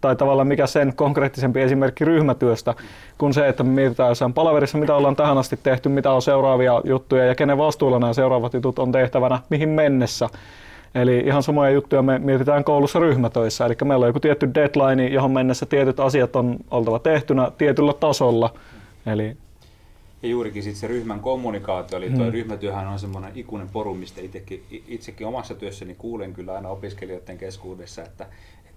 [0.00, 2.74] tai tavallaan mikä sen konkreettisempi esimerkki ryhmätyöstä
[3.18, 6.80] kuin se, että me mietitään jossain palaverissa, mitä ollaan tähän asti tehty, mitä on seuraavia
[6.84, 10.28] juttuja ja kenen vastuulla nämä seuraavat jutut on tehtävänä, mihin mennessä.
[10.96, 13.66] Eli ihan samoja juttuja me mietitään koulussa ryhmätöissä.
[13.66, 18.54] Eli meillä on joku tietty deadline, johon mennessä tietyt asiat on oltava tehtynä tietyllä tasolla.
[19.06, 19.36] Eli
[20.22, 22.32] ja juurikin sit se ryhmän kommunikaatio, eli tuo hmm.
[22.32, 28.02] ryhmätyöhän on semmoinen ikuinen poru, mistä itsekin, itsekin omassa työssäni kuulen kyllä aina opiskelijoiden keskuudessa,
[28.02, 28.26] että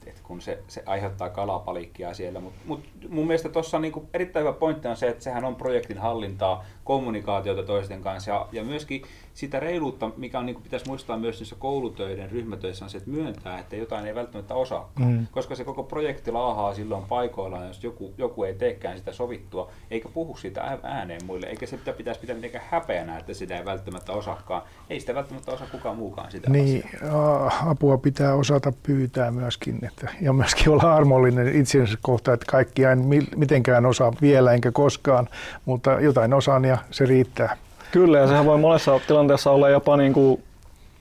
[0.07, 2.39] et kun se, se aiheuttaa kalapalikkia siellä.
[2.39, 2.79] Mutta mut
[3.09, 7.63] mun mielestä tuossa niinku erittäin hyvä pointti on se, että sehän on projektin hallintaa, kommunikaatiota
[7.63, 9.01] toisten kanssa ja, ja myöskin
[9.33, 13.59] sitä reiluutta, mikä on, niin pitäisi muistaa myös niissä koulutöiden ryhmätöissä, on se, että myöntää,
[13.59, 14.91] että jotain ei välttämättä osaa.
[14.99, 15.27] Mm.
[15.31, 20.09] Koska se koko projekti laahaa silloin paikoillaan, jos joku, joku ei teekään sitä sovittua, eikä
[20.09, 24.61] puhu sitä ääneen muille, eikä se pitäisi pitää mitenkään häpeänä, että sitä ei välttämättä osaakaan.
[24.89, 27.51] Ei sitä välttämättä osaa kukaan muukaan sitä Niin, asiaa.
[27.65, 33.05] apua pitää osata pyytää myöskin, että, ja myöskin olla armollinen itsensä kohtaan, että kaikki en
[33.35, 35.27] mitenkään osaa vielä enkä koskaan,
[35.65, 37.57] mutta jotain osaan ja se riittää.
[37.91, 40.43] Kyllä, ja sehän voi monessa tilanteessa olla jopa niin kuin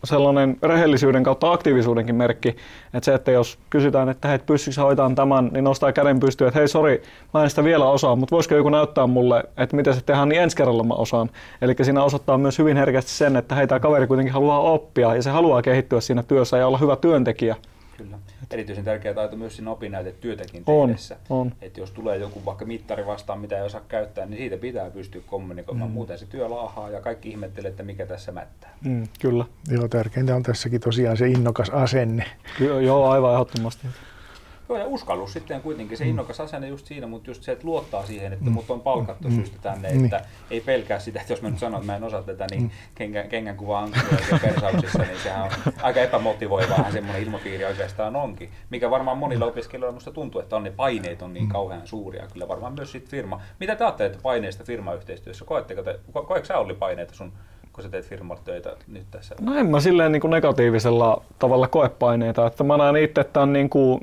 [0.04, 2.48] sellainen rehellisyyden kautta aktiivisuudenkin merkki,
[2.94, 6.58] että se, että jos kysytään, että hei, pystyykö hoitaa tämän, niin nostaa käden pystyyn, että
[6.58, 7.02] hei, sori,
[7.34, 10.42] mä en sitä vielä osaa, mutta voisiko joku näyttää mulle, että miten se tehdään, niin
[10.42, 11.30] ensi kerralla mä osaan.
[11.62, 15.22] Eli siinä osoittaa myös hyvin herkästi sen, että hei, tämä kaveri kuitenkin haluaa oppia ja
[15.22, 17.56] se haluaa kehittyä siinä työssä ja olla hyvä työntekijä.
[17.96, 18.16] Kyllä.
[18.50, 21.16] Erityisen tärkeä taito myös siinä opinnäytetyötäkin tehdessä.
[21.30, 21.52] On, on.
[21.62, 25.22] Että jos tulee joku vaikka mittari vastaan, mitä ei osaa käyttää, niin siitä pitää pystyä
[25.26, 25.90] kommunikoimaan.
[25.90, 25.94] Mm.
[25.94, 28.70] Muuten se työ laahaa ja kaikki ihmettelee, että mikä tässä mättää.
[28.84, 29.44] Mm, kyllä.
[29.70, 32.24] Joo, tärkeintä on tässäkin tosiaan se innokas asenne.
[32.60, 33.86] Joo, joo aivan ehdottomasti.
[34.68, 36.10] Joo, ja uskallus sitten kuitenkin, se mm.
[36.10, 38.52] innokas asenne just siinä, mutta just se, että luottaa siihen, että mm.
[38.52, 39.34] mut on palkattu mm.
[39.34, 40.24] syystä tänne, että mm.
[40.50, 42.70] ei pelkää sitä, että jos mä nyt sanon, että mä en osaa tätä, niin mm.
[42.94, 43.88] kengän, kengän kuva
[44.32, 45.50] ja persauksissa, niin sehän on
[45.82, 50.70] aika epämotivoivaa semmoinen ilmapiiri oikeastaan onkin, mikä varmaan monilla opiskelijoilla musta tuntuu, että on ne
[50.70, 51.52] paineet on niin mm.
[51.52, 53.40] kauhean suuria, kyllä varmaan myös sit firma.
[53.60, 55.44] Mitä te ajattelette paineista firmayhteistyössä?
[55.44, 57.32] Koetteko te, ko, koetko sä Olli paineita sun
[57.72, 59.34] kun sä teet firmalle töitä nyt tässä?
[59.40, 63.40] No en mä silleen niin kuin negatiivisella tavalla koe paineita, että mä näen itse, että
[63.40, 64.00] on niin kuin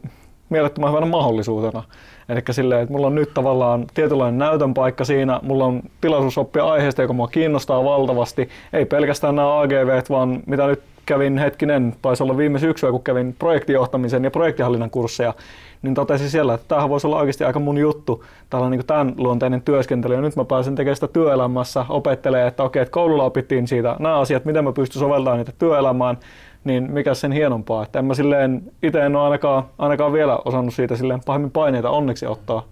[0.50, 1.84] mielettömän hyvänä mahdollisuutena.
[2.30, 6.66] Eli silleen, että mulla on nyt tavallaan tietynlainen näytön paikka siinä, mulla on tilaisuus oppia
[6.66, 8.50] aiheesta, joka mua kiinnostaa valtavasti.
[8.74, 13.36] Ei pelkästään nämä AGV, vaan mitä nyt kävin hetkinen, taisi olla viime syksyä, kun kävin
[13.40, 15.34] projektijohtamisen ja projektihallinnan kursseja,
[15.82, 19.62] niin totesin siellä, että tämähän voisi olla oikeasti aika mun juttu, tällainen niin tämän luonteinen
[19.62, 20.14] työskentely.
[20.14, 24.20] Ja nyt mä pääsen tekemään sitä työelämässä, opettelee, että okei, että koululla opittiin siitä nämä
[24.20, 26.18] asiat, miten mä pystyn soveltamaan niitä työelämään,
[26.66, 27.84] niin mikä sen hienompaa.
[27.84, 31.90] Että en mä silleen, itse en ole ainakaan, ainakaan vielä osannut siitä silleen pahemmin paineita
[31.90, 32.66] onneksi ottaa.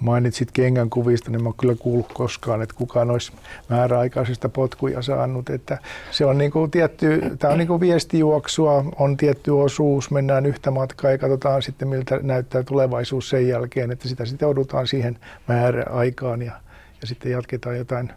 [0.00, 3.32] Mainitsit kengän kuvista, niin mä oon kyllä kuullut koskaan, että kukaan olisi
[3.68, 5.50] määräaikaisista potkuja saanut.
[5.50, 5.78] Että
[6.10, 10.70] se on niin kuin tietty, tämä on niin kuin viestijuoksua, on tietty osuus, mennään yhtä
[10.70, 16.42] matkaa ja katsotaan sitten miltä näyttää tulevaisuus sen jälkeen, että sitä sitten joudutaan siihen määräaikaan
[16.42, 16.52] ja,
[17.00, 18.12] ja sitten jatketaan jotain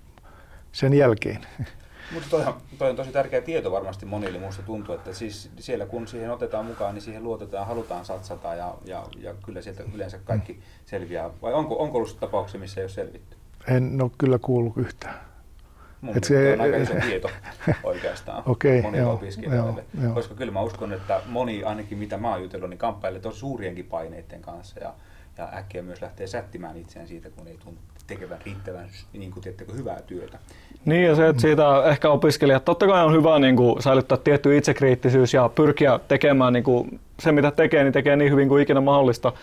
[0.72, 1.40] sen jälkeen.
[2.12, 2.44] Mutta toi,
[2.78, 4.40] toi on tosi tärkeä tieto varmasti monille.
[4.40, 8.76] Minusta tuntuu, että siis siellä kun siihen otetaan mukaan, niin siihen luotetaan, halutaan satsata ja,
[8.86, 11.30] ja, ja kyllä sieltä yleensä kaikki selviää.
[11.42, 13.38] Vai onko, onko ollut tapauksia, missä ei ole selvitty?
[13.68, 15.30] En ole kyllä kuullut yhtään.
[16.02, 17.30] Mun Et se on aika iso tieto
[17.84, 19.84] oikeastaan okay, monille joo, opiskelijoille.
[19.94, 20.14] Joo, joo.
[20.14, 23.86] Koska kyllä mä uskon, että moni, ainakin mitä mä oon jutellut, niin kamppailee tosi suurienkin
[23.86, 24.80] paineiden kanssa.
[24.80, 24.94] Ja,
[25.38, 29.74] ja äkkiä myös lähtee sättimään itseään siitä, kun ei tunnu tekevän riittävän niin kuin, tiedättekö,
[29.74, 30.40] hyvää työtä.
[30.86, 34.58] Niin ja se, että siitä ehkä opiskelijat, totta kai on hyvä niin kuin, säilyttää tietty
[34.58, 38.82] itsekriittisyys ja pyrkiä tekemään niin kuin, se, mitä tekee, niin tekee niin hyvin kuin ikinä
[38.82, 39.34] mahdollista.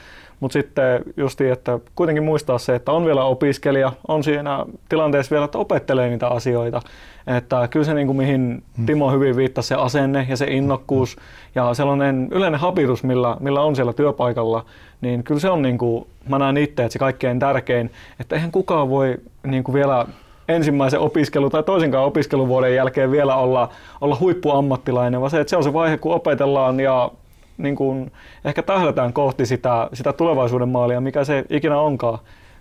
[0.40, 5.44] Mutta sitten justi, että kuitenkin muistaa se, että on vielä opiskelija, on siinä tilanteessa vielä,
[5.44, 6.80] että opettelee niitä asioita.
[7.26, 8.86] Että kyllä se, niin kuin mihin hmm.
[8.86, 11.16] Timo hyvin viittasi, se asenne ja se innokkuus
[11.54, 14.64] ja sellainen yleinen habitus, millä, millä on siellä työpaikalla,
[15.00, 18.52] niin kyllä se on, niin kuin, mä näen itse, että se kaikkein tärkein, että eihän
[18.52, 20.06] kukaan voi niin kuin vielä
[20.48, 23.68] ensimmäisen opiskelu- tai toisenkaan opiskeluvuoden jälkeen vielä olla,
[24.00, 27.10] olla huippuammattilainen, vaan se, että se on se vaihe, kun opetellaan ja
[27.58, 28.12] niin kuin,
[28.44, 32.18] ehkä tähdätään kohti sitä, sitä tulevaisuuden maalia, mikä se ikinä onkaan.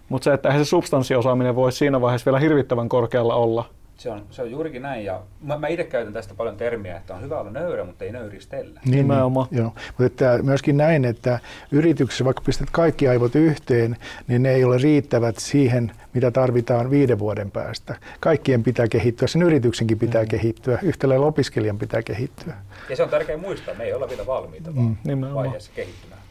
[0.10, 3.66] Mutta se, että eihän se substanssiosaaminen voi siinä vaiheessa vielä hirvittävän korkealla olla.
[3.98, 7.14] Se on, se on juurikin näin ja mä, mä itse käytän tästä paljon termiä, että
[7.14, 8.80] on hyvä olla nöyrä, mutta ei nöyristellä.
[8.86, 9.48] Niin, Nimenomaan.
[9.52, 9.74] Niin, joo.
[9.88, 11.40] Mutta että myöskin näin, että
[11.72, 17.20] yrityksessä, vaikka pistät kaikki aivot yhteen, niin ne ei ole riittävät siihen, mitä tarvitaan viiden
[17.20, 17.96] vuoden päästä.
[18.20, 20.28] Kaikkien pitää kehittyä, sen yrityksenkin pitää mm.
[20.28, 22.54] kehittyä, yhtä lailla opiskelijan pitää kehittyä.
[22.90, 25.22] Ja se on tärkeää muistaa, me ei olla vielä valmiita, vaan mm.
[25.34, 26.25] vaiheessa kehittymään.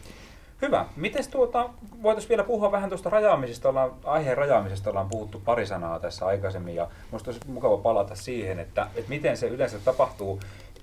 [0.64, 0.86] Hyvä.
[0.96, 1.70] Miten tuota,
[2.02, 6.74] voitaisiin vielä puhua vähän tuosta rajaamisesta, ollaan, aiheen rajaamisesta ollaan puhuttu pari sanaa tässä aikaisemmin
[6.74, 10.40] ja minusta olisi mukava palata siihen, että, että miten se yleensä tapahtuu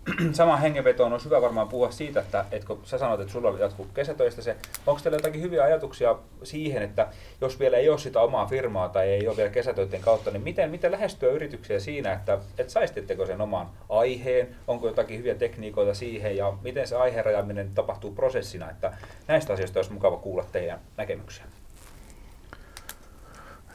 [0.31, 3.87] samaan hengenvetoon olisi hyvä varmaan puhua siitä, että, että kun sä sanoit, että sulla jatkuu
[3.93, 4.55] kesätöistä se,
[4.87, 7.07] onko teillä jotakin hyviä ajatuksia siihen, että
[7.41, 10.71] jos vielä ei ole sitä omaa firmaa tai ei ole vielä kesätöiden kautta, niin miten,
[10.71, 16.37] miten lähestyä yrityksiä siinä, että, että saisitteko sen oman aiheen, onko jotakin hyviä tekniikoita siihen
[16.37, 18.93] ja miten se aiheen rajaaminen tapahtuu prosessina, että
[19.27, 21.45] näistä asioista olisi mukava kuulla teidän näkemyksiä.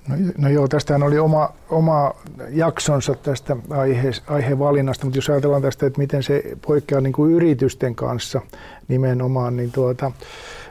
[0.09, 2.14] No, no joo, tästähän oli oma, oma
[2.51, 7.95] jaksonsa tästä aihe, aihevalinnasta, mutta jos ajatellaan tästä, että miten se poikkeaa niin kuin yritysten
[7.95, 8.40] kanssa
[8.88, 10.12] nimenomaan, niin tuota,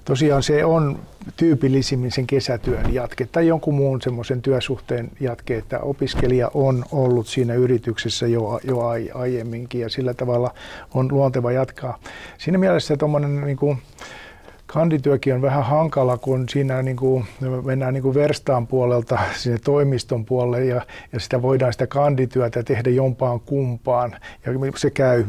[0.05, 0.99] tosiaan se on
[1.37, 7.53] tyypillisimmin sen kesätyön jatke tai jonkun muun semmoisen työsuhteen jatke, että opiskelija on ollut siinä
[7.53, 8.79] yrityksessä jo, jo
[9.13, 10.53] aiemminkin ja sillä tavalla
[10.93, 11.99] on luonteva jatkaa.
[12.37, 13.77] Siinä mielessä tuommoinen niin kuin,
[14.67, 17.25] kandityökin on vähän hankala, kun siinä niin kuin,
[17.63, 20.81] mennään niin kuin verstaan puolelta sinne toimiston puolelle ja,
[21.13, 24.15] ja sitä voidaan sitä kandityötä tehdä jompaan kumpaan.
[24.45, 25.23] Ja se käy,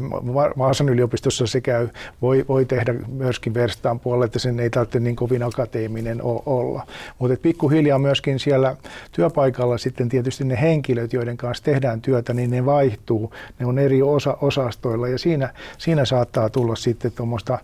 [0.57, 1.89] Vaasan yliopistossa se käy,
[2.21, 6.87] voi, voi tehdä myöskin verstaan puolelle, että sen ei tarvitse niin kovin akateeminen olla.
[7.19, 8.75] Mutta pikkuhiljaa myöskin siellä
[9.11, 13.33] työpaikalla sitten tietysti ne henkilöt, joiden kanssa tehdään työtä, niin ne vaihtuu.
[13.59, 17.59] Ne on eri osa, osastoilla ja siinä, siinä saattaa tulla sitten tuommoista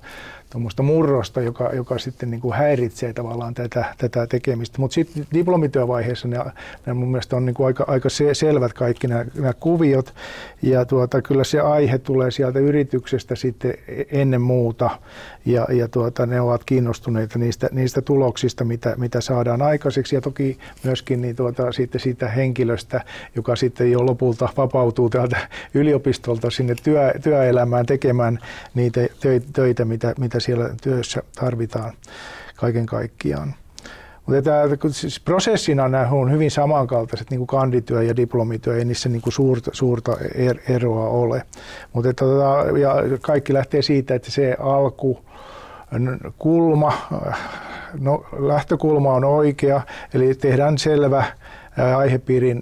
[0.53, 4.79] tuommoista murrosta, joka, joka sitten niin kuin häiritsee tavallaan tätä, tätä tekemistä.
[4.79, 6.37] Mutta sitten diplomityövaiheessa ne,
[6.85, 10.13] ne mun mielestä on niin kuin aika, aika selvät kaikki nämä, kuviot.
[10.61, 13.73] Ja tuota, kyllä se aihe tulee sieltä yrityksestä sitten
[14.11, 14.89] ennen muuta.
[15.45, 20.15] Ja, ja tuota, ne ovat kiinnostuneita niistä, niistä tuloksista, mitä, mitä saadaan aikaiseksi.
[20.15, 23.01] Ja toki myöskin niin tuota, sitten siitä henkilöstä,
[23.35, 28.39] joka sitten jo lopulta vapautuu täältä yliopistolta sinne työ, työelämään tekemään
[28.75, 29.01] niitä
[29.53, 31.93] töitä, mitä, mitä siellä työssä tarvitaan
[32.55, 33.55] kaiken kaikkiaan.
[34.25, 39.09] Mutta tämä, siis prosessina nämä on hyvin samankaltaiset, niin kuin kandityö ja diplomityö, ei niissä
[39.09, 41.43] niin kuin suurta, suurta er, eroa ole.
[41.93, 45.25] Mutta tota, ja kaikki lähtee siitä, että se alku,
[46.37, 46.93] kulma,
[47.99, 49.81] no, lähtökulma on oikea,
[50.13, 51.25] eli tehdään selvä
[51.97, 52.61] aihepiirin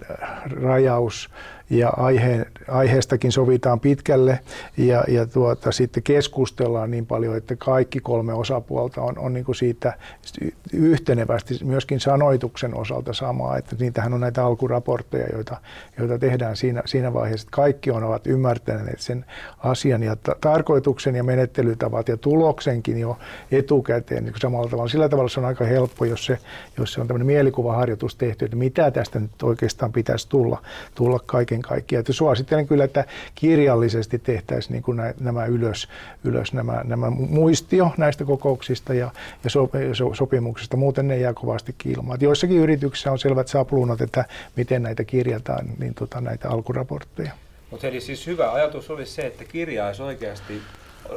[0.64, 1.30] rajaus
[1.72, 4.40] ja aihe, aiheestakin sovitaan pitkälle
[4.78, 9.56] ja, ja tuota, sitten keskustellaan niin paljon, että kaikki kolme osapuolta on, on niin kuin
[9.56, 9.94] siitä
[10.74, 15.58] yhtenevästi myöskin sanoituksen osalta samaa, että niitähän on näitä alkuraportteja, joita,
[16.00, 19.26] joita tehdään siinä, siinä vaiheessa, että kaikki on, ovat ymmärtäneet sen
[19.58, 23.18] asian ja ta- tarkoituksen ja menettelytavat ja tuloksenkin jo
[23.52, 24.90] etukäteen niin samalla tavalla.
[24.90, 26.38] Sillä tavalla se on aika helppo, jos se,
[26.78, 30.62] jos se on tämmöinen mielikuvaharjoitus tehty, että mitä tästä nyt oikeastaan pitäisi tulla,
[30.96, 32.00] tulla kaiken kaiken kaikkiaan.
[32.00, 35.88] Että suosittelen kyllä, että kirjallisesti tehtäisiin niin kuin nämä ylös,
[36.24, 39.12] ylös nämä, nämä muistio näistä kokouksista ja,
[39.44, 40.78] ja so, so, sopimuksista.
[40.78, 42.18] Muuten ne jää kovasti ilmaan.
[42.22, 47.32] Joissakin yrityksissä on selvät sapluunat, että miten näitä kirjataan, niin tota, näitä alkuraportteja.
[47.72, 50.62] Mutta eli siis hyvä ajatus olisi se, että kirjaisi oikeasti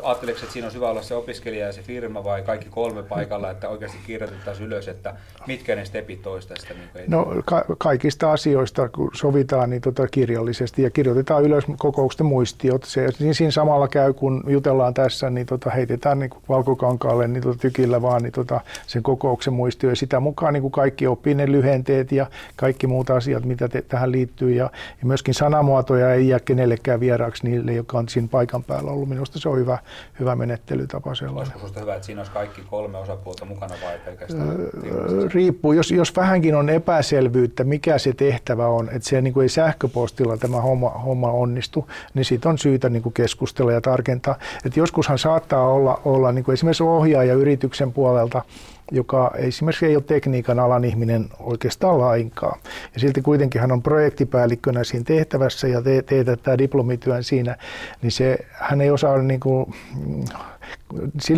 [0.02, 3.50] Ajatteleeko, että siinä on hyvä olla se opiskelija ja se firma vai kaikki kolme paikalla,
[3.50, 5.14] että oikeasti kirjoitettaisiin ylös, että
[5.46, 6.74] mitkä ne stepit olisi tästä?
[6.74, 12.84] Niin no ka- kaikista asioista, kun sovitaan niin tota kirjallisesti ja kirjoitetaan ylös kokousten muistiot.
[12.84, 17.58] Se, niin siinä samalla käy, kun jutellaan tässä, niin tota heitetään niin valkokankaalle niin tota
[17.58, 21.52] tykillä vaan niin tota sen kokouksen muistio ja sitä mukaan niin kuin kaikki oppii ne
[21.52, 22.26] lyhenteet ja
[22.56, 24.50] kaikki muut asiat, mitä te, tähän liittyy.
[24.50, 29.08] Ja, ja myöskin sanamuotoja ei jää kenellekään vieraaksi niille, jotka on siinä paikan päällä ollut.
[29.08, 29.78] Minusta se on hyvä,
[30.20, 31.54] hyvä menettelytapa sellainen.
[31.62, 34.50] Olisiko hyvä, että siinä olisi kaikki kolme osapuolta mukana vai pelkästään?
[34.50, 39.42] Öö, riippuu, jos, jos vähänkin on epäselvyyttä, mikä se tehtävä on, että se niin kuin
[39.42, 44.38] ei sähköpostilla tämä homma, homma onnistu, niin siitä on syytä niin kuin keskustella ja tarkentaa.
[44.66, 48.42] Et joskushan saattaa olla, olla niin kuin esimerkiksi ohjaaja yrityksen puolelta,
[48.90, 52.58] joka esimerkiksi ei ole tekniikan alan ihminen oikeastaan lainkaan.
[52.94, 57.56] Ja silti kuitenkin hän on projektipäällikkönä siinä tehtävässä ja te, teetättää diplomityön siinä,
[58.02, 59.74] niin se, hän ei osaa niin kuin,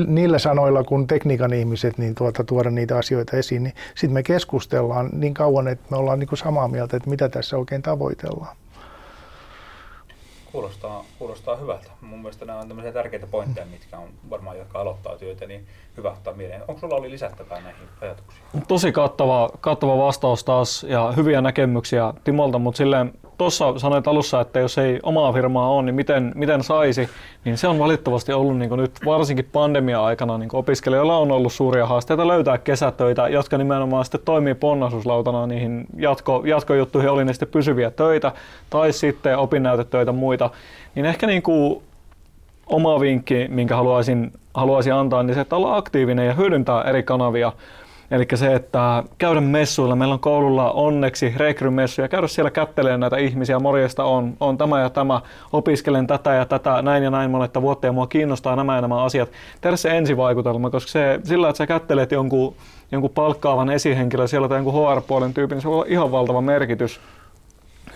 [0.06, 5.11] niillä sanoilla kun tekniikan ihmiset niin tuota, tuoda niitä asioita esiin, niin sitten me keskustellaan
[5.12, 8.56] niin kauan, että me ollaan niin kuin samaa mieltä, että mitä tässä oikein tavoitellaan.
[10.57, 11.90] Kuulostaa, kuulostaa hyvältä.
[12.01, 15.66] Mun mielestä nämä on tämmöisiä tärkeitä pointteja, mitkä on varmaan, jotka aloittaa työtä, niin
[15.97, 16.62] hyvä ottaa mieleen.
[16.69, 18.45] Onko sulla oli lisättävää näihin ajatuksiin?
[18.69, 24.61] Tosi kattava, kattava vastaus taas ja hyviä näkemyksiä Timolta, mutta silleen tuossa sanoit alussa, että
[24.61, 27.09] jos ei omaa firmaa ole, niin miten, miten saisi,
[27.44, 32.29] niin se on valitettavasti ollut niin nyt varsinkin pandemia-aikana niin opiskelijoilla on ollut suuria haasteita
[32.29, 38.33] löytää kesätöitä, jotka nimenomaan sitten toimii ponnasuslautana niihin jatko, jatkojuttuihin, oli ne sitten pysyviä töitä
[38.70, 40.51] tai sitten opinnäytetöitä muita,
[40.94, 41.83] niin ehkä niin kuin
[42.66, 47.53] oma vinkki, minkä haluaisin, haluaisin antaa, niin se, että olla aktiivinen ja hyödyntää eri kanavia
[48.11, 49.97] Eli se, että käydä messuilla.
[49.97, 52.09] Meillä on koululla onneksi rekrymessuja.
[52.09, 53.59] Käydä siellä kättelemään näitä ihmisiä.
[53.59, 55.21] Morjesta on, on tämä ja tämä.
[55.53, 59.05] Opiskelen tätä ja tätä näin ja näin monetta vuotta ja mua kiinnostaa nämä ja nämä
[59.05, 59.29] asiat.
[59.61, 62.55] Tehdä se ensivaikutelma, koska se, sillä, että sä kättelet jonkun,
[62.92, 67.01] jonkun palkkaavan esihenkilön siellä tai jonkun HR-puolen tyypin, niin se voi olla ihan valtava merkitys.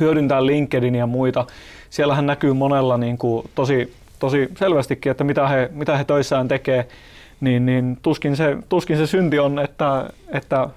[0.01, 1.47] Hyödyntää LinkedIn ja muita.
[1.91, 6.89] Siellähän näkyy monella niin kuin tosi, tosi selvästikin, että mitä he, mitä he töissään tekee
[7.41, 10.69] niin, niin tuskin, se, tuskin se synti on, että, että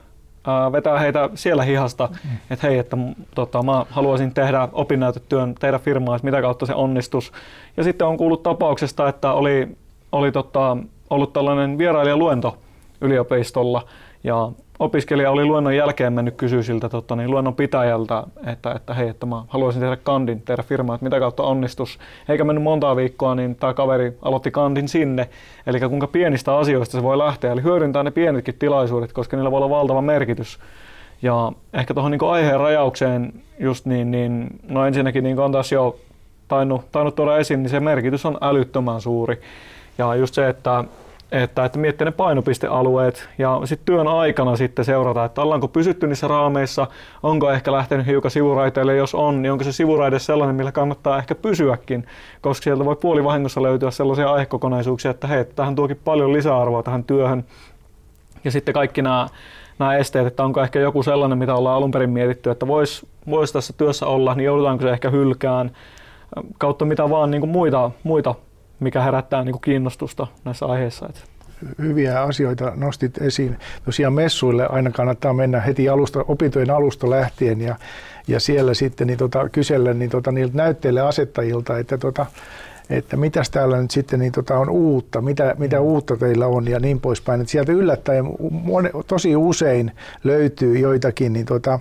[0.48, 2.38] ää, vetää heitä siellä hihasta, mm.
[2.50, 2.98] että hei, että
[3.36, 7.32] tota, mä haluaisin tehdä opinnäytetyön teidän firmaa, että mitä kautta se onnistus.
[7.78, 9.78] Ja sitten on kuullut tapauksesta, että oli,
[10.12, 10.78] oli tota,
[11.10, 12.58] ollut tällainen vierailijaluento
[13.02, 13.88] yliopistolla
[14.24, 14.52] ja
[14.84, 19.26] opiskelija oli luennon jälkeen mennyt kysyä siltä tota, niin luennon pitäjältä, että, että hei, että
[19.26, 22.00] mä haluaisin tehdä kandin, tehdä firmaa, että mitä kautta onnistus.
[22.30, 25.30] Eikä mennyt montaa viikkoa, niin tämä kaveri aloitti kandin sinne.
[25.68, 27.52] Eli kuinka pienistä asioista se voi lähteä.
[27.52, 30.60] Eli hyödyntää ne pienetkin tilaisuudet, koska niillä voi olla valtava merkitys.
[31.22, 36.00] Ja ehkä tuohon niin aiheen rajaukseen just niin, niin no ensinnäkin niin on taas jo
[36.48, 39.42] tainnut, tainnut tuoda esiin, niin se merkitys on älyttömän suuri.
[39.98, 40.84] Ja just se, että
[41.34, 46.28] että, että miettiä ne painopistealueet ja sitten työn aikana sitten seurata, että ollaanko pysytty niissä
[46.28, 46.88] raameissa,
[47.24, 51.36] onko ehkä lähtenyt hiukan sivuraiteille, jos on, niin onko se sivuraide sellainen, millä kannattaa ehkä
[51.36, 52.08] pysyäkin,
[52.42, 57.44] koska sieltä voi puolivahingossa löytyä sellaisia aihekokonaisuuksia, että hei, tähän tuokin paljon lisäarvoa tähän työhön.
[58.44, 59.28] Ja sitten kaikki nämä,
[59.80, 63.52] nämä esteet, että onko ehkä joku sellainen, mitä ollaan alun perin mietitty, että voisi vois
[63.52, 65.72] tässä työssä olla, niin joudutaanko se ehkä hylkään,
[66.58, 68.36] kautta mitä vaan niin kuin muita, muita
[68.80, 71.10] mikä herättää niin kuin kiinnostusta näissä aiheissa.
[71.78, 73.58] Hyviä asioita nostit esiin.
[73.86, 77.76] Tosiaan messuille aina kannattaa mennä heti alusta, opintojen alusta lähtien ja,
[78.28, 82.26] ja siellä sitten niin tota, kysellä niin tota, niiltä näytteille asettajilta, että tota,
[82.98, 85.84] että mitäs täällä nyt sitten niin tota on uutta, mitä, mitä mm.
[85.84, 87.42] uutta teillä on ja niin poispäin.
[87.42, 88.26] Että sieltä yllättäen
[89.08, 89.92] tosi usein
[90.24, 91.80] löytyy joitakin niin tota,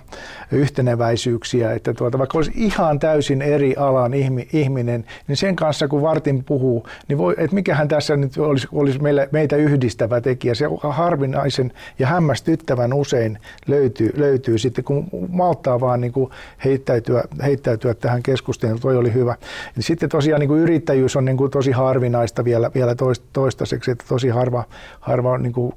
[0.51, 4.13] yhteneväisyyksiä, että tuota, vaikka olisi ihan täysin eri alan
[4.53, 8.99] ihminen, niin sen kanssa kun vartin puhuu, niin voi, että mikähän tässä nyt olisi, olisi
[8.99, 10.53] meillä, meitä yhdistävä tekijä.
[10.53, 16.31] Se harvinaisen ja hämmästyttävän usein löytyy, löytyy sitten, kun malttaa vaan niin kuin
[16.65, 19.35] heittäytyä, heittäytyä tähän keskusteluun, toi oli hyvä.
[19.75, 22.95] Ja sitten tosiaan niin kuin yrittäjyys yrittäjyys on niin kuin tosi harvinaista vielä, vielä
[23.33, 24.63] toistaiseksi, että tosi harva,
[24.99, 25.73] harva, niin kuin,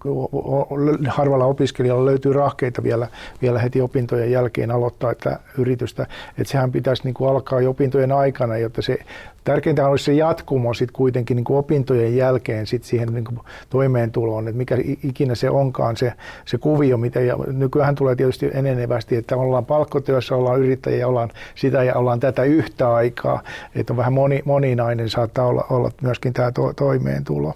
[1.09, 3.09] harvalla opiskelijalla löytyy rahkeita vielä,
[3.43, 6.07] vielä heti opintojen jälkeen aloittaa että yritystä.
[6.39, 8.99] Että sehän pitäisi niin kuin alkaa jo opintojen aikana, jotta se
[9.47, 13.39] tärkeintä olisi se jatkumo sit kuitenkin niin kuin opintojen jälkeen sit siihen niin kuin
[13.71, 16.13] toimeentuloon, että mikä ikinä se onkaan se,
[16.45, 21.83] se kuvio, mitä ja nykyään tulee tietysti enenevästi, että ollaan palkkotyössä, ollaan yrittäjiä, ollaan sitä
[21.83, 23.43] ja ollaan tätä yhtä aikaa,
[23.75, 27.55] että on vähän moni, moninainen saattaa olla, olla myöskin tämä to, toimeentulo.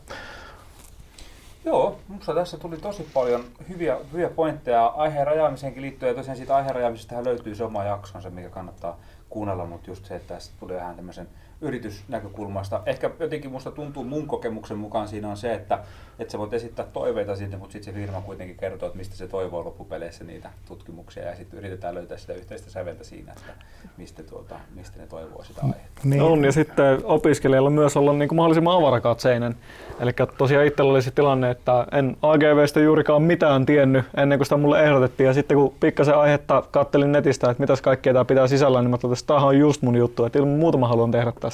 [1.64, 6.10] Joo, minusta tässä tuli tosi paljon hyviä, hyviä pointteja aiheen rajaamiseenkin liittyen.
[6.10, 8.96] Ja tosiaan siitä aiheen rajaamisesta löytyy se oma jaksonsa, mikä kannattaa
[9.30, 11.28] kuunnella, mutta just se, että tässä tuli vähän tämmöisen
[11.60, 12.82] yritysnäkökulmasta.
[12.86, 15.78] Ehkä jotenkin musta tuntuu mun kokemuksen mukaan siinä on se, että,
[16.18, 19.28] että sä voit esittää toiveita sinne, mutta sitten se firma kuitenkin kertoo, että mistä se
[19.28, 23.52] toivoo loppupeleissä niitä tutkimuksia ja sitten yritetään löytää sitä yhteistä säveltä siinä, että
[23.96, 26.00] mistä, tuota, mistä ne toivoo sitä aihetta.
[26.04, 26.22] Niin.
[26.22, 29.56] On ja sitten opiskelijalla myös olla niin kuin mahdollisimman avarakatseinen.
[30.00, 34.56] Eli tosiaan itsellä oli se tilanne, että en AGVstä juurikaan mitään tiennyt ennen kuin sitä
[34.56, 38.80] mulle ehdotettiin ja sitten kun pikkasen aihetta kattelin netistä, että mitäs kaikkea tämä pitää sisällä,
[38.82, 41.32] niin mä totesin, että tämä on just mun juttu, että ilman muuta mä haluan tehdä
[41.40, 41.49] tästä.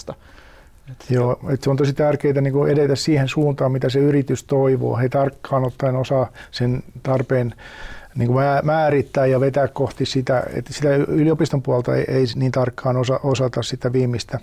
[0.90, 4.96] Et Joo, että se on tosi tärkeää niin edetä siihen suuntaan, mitä se yritys toivoo.
[4.96, 7.54] He tarkkaan ottaen osaa sen tarpeen
[8.16, 12.96] niin kuin määrittää ja vetää kohti sitä, että sitä yliopiston puolta ei, ei niin tarkkaan
[12.96, 14.38] osa, osata sitä viimeistä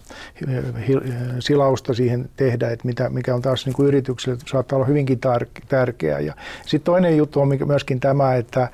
[1.40, 5.20] silausta siihen tehdä, että mitä, mikä on taas niin kuin yritykselle saattaa olla hyvinkin
[5.70, 6.20] tärkeää.
[6.20, 8.70] Ja sitten toinen juttu on myöskin tämä, että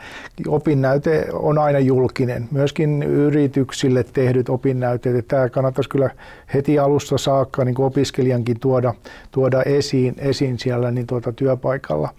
[0.47, 2.47] opinnäyte on aina julkinen.
[2.51, 6.09] Myöskin yrityksille tehdyt opinnäyteet, että tämä kannattaisi kyllä
[6.53, 8.93] heti alusta saakka niin kuin opiskelijankin tuoda,
[9.31, 12.09] tuoda esiin, esiin siellä niin tuota työpaikalla.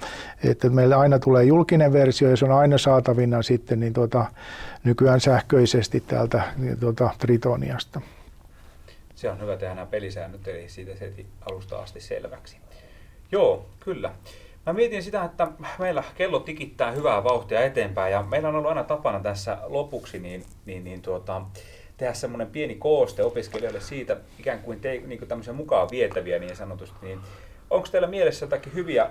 [0.44, 4.26] Että meillä aina tulee julkinen versio ja se on aina saatavina sitten niin tuota,
[4.84, 8.00] nykyään sähköisesti täältä niin tuota, Tritoniasta.
[9.14, 12.56] Se on hyvä tehdä nämä pelisäännöt, eli siitä heti alusta asti selväksi.
[13.32, 14.10] Joo, kyllä.
[14.66, 15.48] Mä mietin sitä, että
[15.78, 20.44] meillä kello tikittää hyvää vauhtia eteenpäin ja meillä on ollut aina tapana tässä lopuksi niin,
[20.66, 21.42] niin, niin tuota,
[21.96, 26.56] tehdä semmoinen pieni kooste opiskelijoille siitä ikään kuin, te, niin kuin tämmöisiä mukaan vietäviä niin
[26.56, 26.96] sanotusti.
[27.02, 27.20] Niin
[27.70, 29.10] onko teillä mielessä jotakin hyviä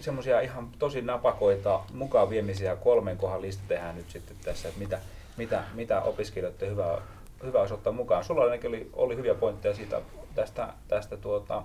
[0.00, 4.98] semmoisia ihan tosi napakoita mukaan viemisiä kolmen kohan lista tehdään nyt sitten tässä, että mitä,
[5.36, 6.98] mitä, mitä opiskelijoiden hyvä,
[7.44, 8.24] hyvä olisi ottaa mukaan.
[8.24, 10.00] Sulla oli, oli hyviä pointteja siitä,
[10.34, 11.62] tästä, tästä tuota,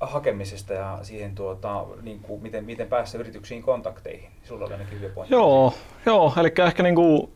[0.00, 4.30] hakemisesta ja siihen, tuota, niin kuin, miten, miten päästä yrityksiin kontakteihin.
[4.44, 5.38] Sulla oli ainakin hyviä pointteja.
[5.38, 5.74] Joo,
[6.06, 7.30] joo eli ehkä niin kuin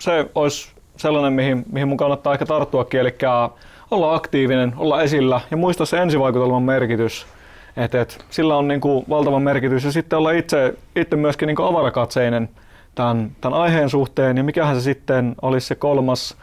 [0.00, 3.14] se olisi sellainen, mihin, mihin mun kannattaa ehkä tarttuakin, eli
[3.90, 7.26] olla aktiivinen, olla esillä ja muistaa se ensivaikutelman merkitys.
[7.76, 11.56] Et, et, sillä on niin kuin valtava merkitys ja sitten olla itse, itse myöskin niin
[11.56, 12.48] kuin avarakatseinen
[12.94, 16.36] tämän, tämän aiheen suhteen ja mikähän se sitten olisi se kolmas,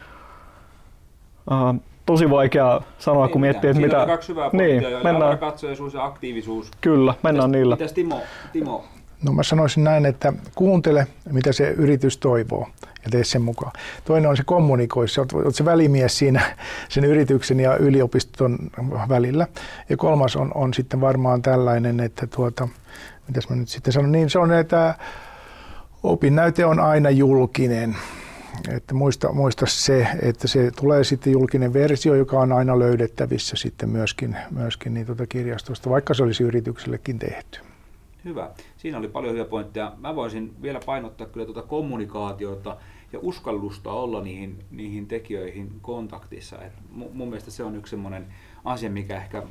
[1.50, 4.06] uh, tosi vaikea sanoa, niin, kun miettii, että mitä...
[4.06, 5.38] kaksi hyvää niin, mennään.
[5.38, 6.70] katsoisuus ja aktiivisuus.
[6.80, 7.74] Kyllä, mennään mitäs, niillä.
[7.74, 8.20] Mitäs Timo,
[8.52, 8.84] Timo?
[9.22, 12.68] No mä sanoisin näin, että kuuntele, mitä se yritys toivoo
[13.04, 13.72] ja tee sen mukaan.
[14.04, 16.56] Toinen on se kommunikoi, sä oot se välimies siinä
[16.88, 18.58] sen yrityksen ja yliopiston
[19.08, 19.46] välillä.
[19.88, 22.68] Ja kolmas on, on sitten varmaan tällainen, että tuota,
[23.28, 24.94] mitäs mä nyt sitten sanon, niin se on, että
[26.02, 27.96] opinnäyte on aina julkinen.
[28.68, 33.88] Että muista, muista se, että se tulee sitten julkinen versio, joka on aina löydettävissä sitten
[33.88, 37.60] myöskin, myöskin niin tuota kirjastosta, vaikka se olisi yrityksellekin tehty.
[38.24, 38.50] Hyvä.
[38.76, 39.92] Siinä oli paljon hyviä pointteja.
[39.98, 42.76] Mä voisin vielä painottaa kyllä tuota kommunikaatiota
[43.12, 46.58] ja uskallusta olla niihin, niihin tekijöihin kontaktissa.
[46.62, 48.26] Et mun mielestä se on yksi semmoinen
[48.64, 49.42] asia, mikä ehkä,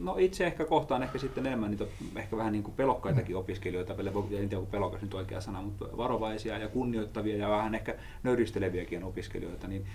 [0.00, 1.84] no itse ehkä kohtaan ehkä sitten enemmän niitä
[2.16, 3.94] ehkä vähän niin kuin pelokkaitakin opiskelijoita,
[4.38, 9.68] en tiedä pelokas nyt oikea sana, mutta varovaisia ja kunnioittavia ja vähän ehkä nöyristeleviäkin opiskelijoita,
[9.68, 9.86] niin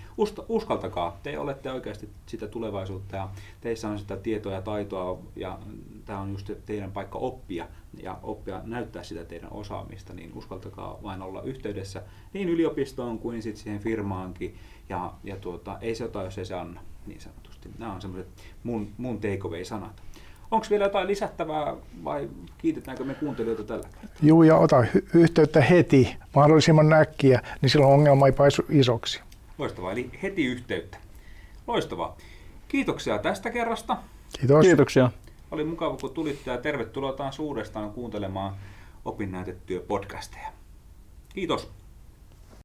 [0.48, 3.28] uskaltakaa, te olette oikeasti sitä tulevaisuutta ja
[3.60, 5.58] teissä on sitä tietoa ja taitoa ja
[6.04, 7.66] tämä on just teidän paikka oppia
[8.02, 13.62] ja oppia näyttää sitä teidän osaamista, niin uskaltakaa vain olla yhteydessä niin yliopistoon kuin sitten
[13.62, 14.54] siihen firmaankin
[14.88, 17.47] ja, ja tuota, ei se ota, jos ei se anna, niin sanotusti.
[17.78, 18.28] Nämä on semmoiset
[18.62, 20.02] mun, mun takeaway-sanat.
[20.50, 22.28] Onko vielä jotain lisättävää vai
[22.58, 24.18] kiitetäänkö me kuuntelijoita tällä kertaa?
[24.22, 29.20] Juu, ja ota hy- yhteyttä heti, mahdollisimman näkkiä, niin silloin ongelma ei paisu isoksi.
[29.58, 30.98] Loistavaa, eli heti yhteyttä.
[31.66, 32.16] Loistavaa.
[32.68, 33.96] Kiitoksia tästä kerrasta.
[34.38, 34.66] Kiitos.
[34.66, 35.10] Kiitoksia.
[35.50, 38.54] Oli mukava, kun tulitte ja tervetuloa taas uudestaan kuuntelemaan
[39.04, 40.48] opinnäytetyö podcasteja.
[41.34, 41.70] Kiitos.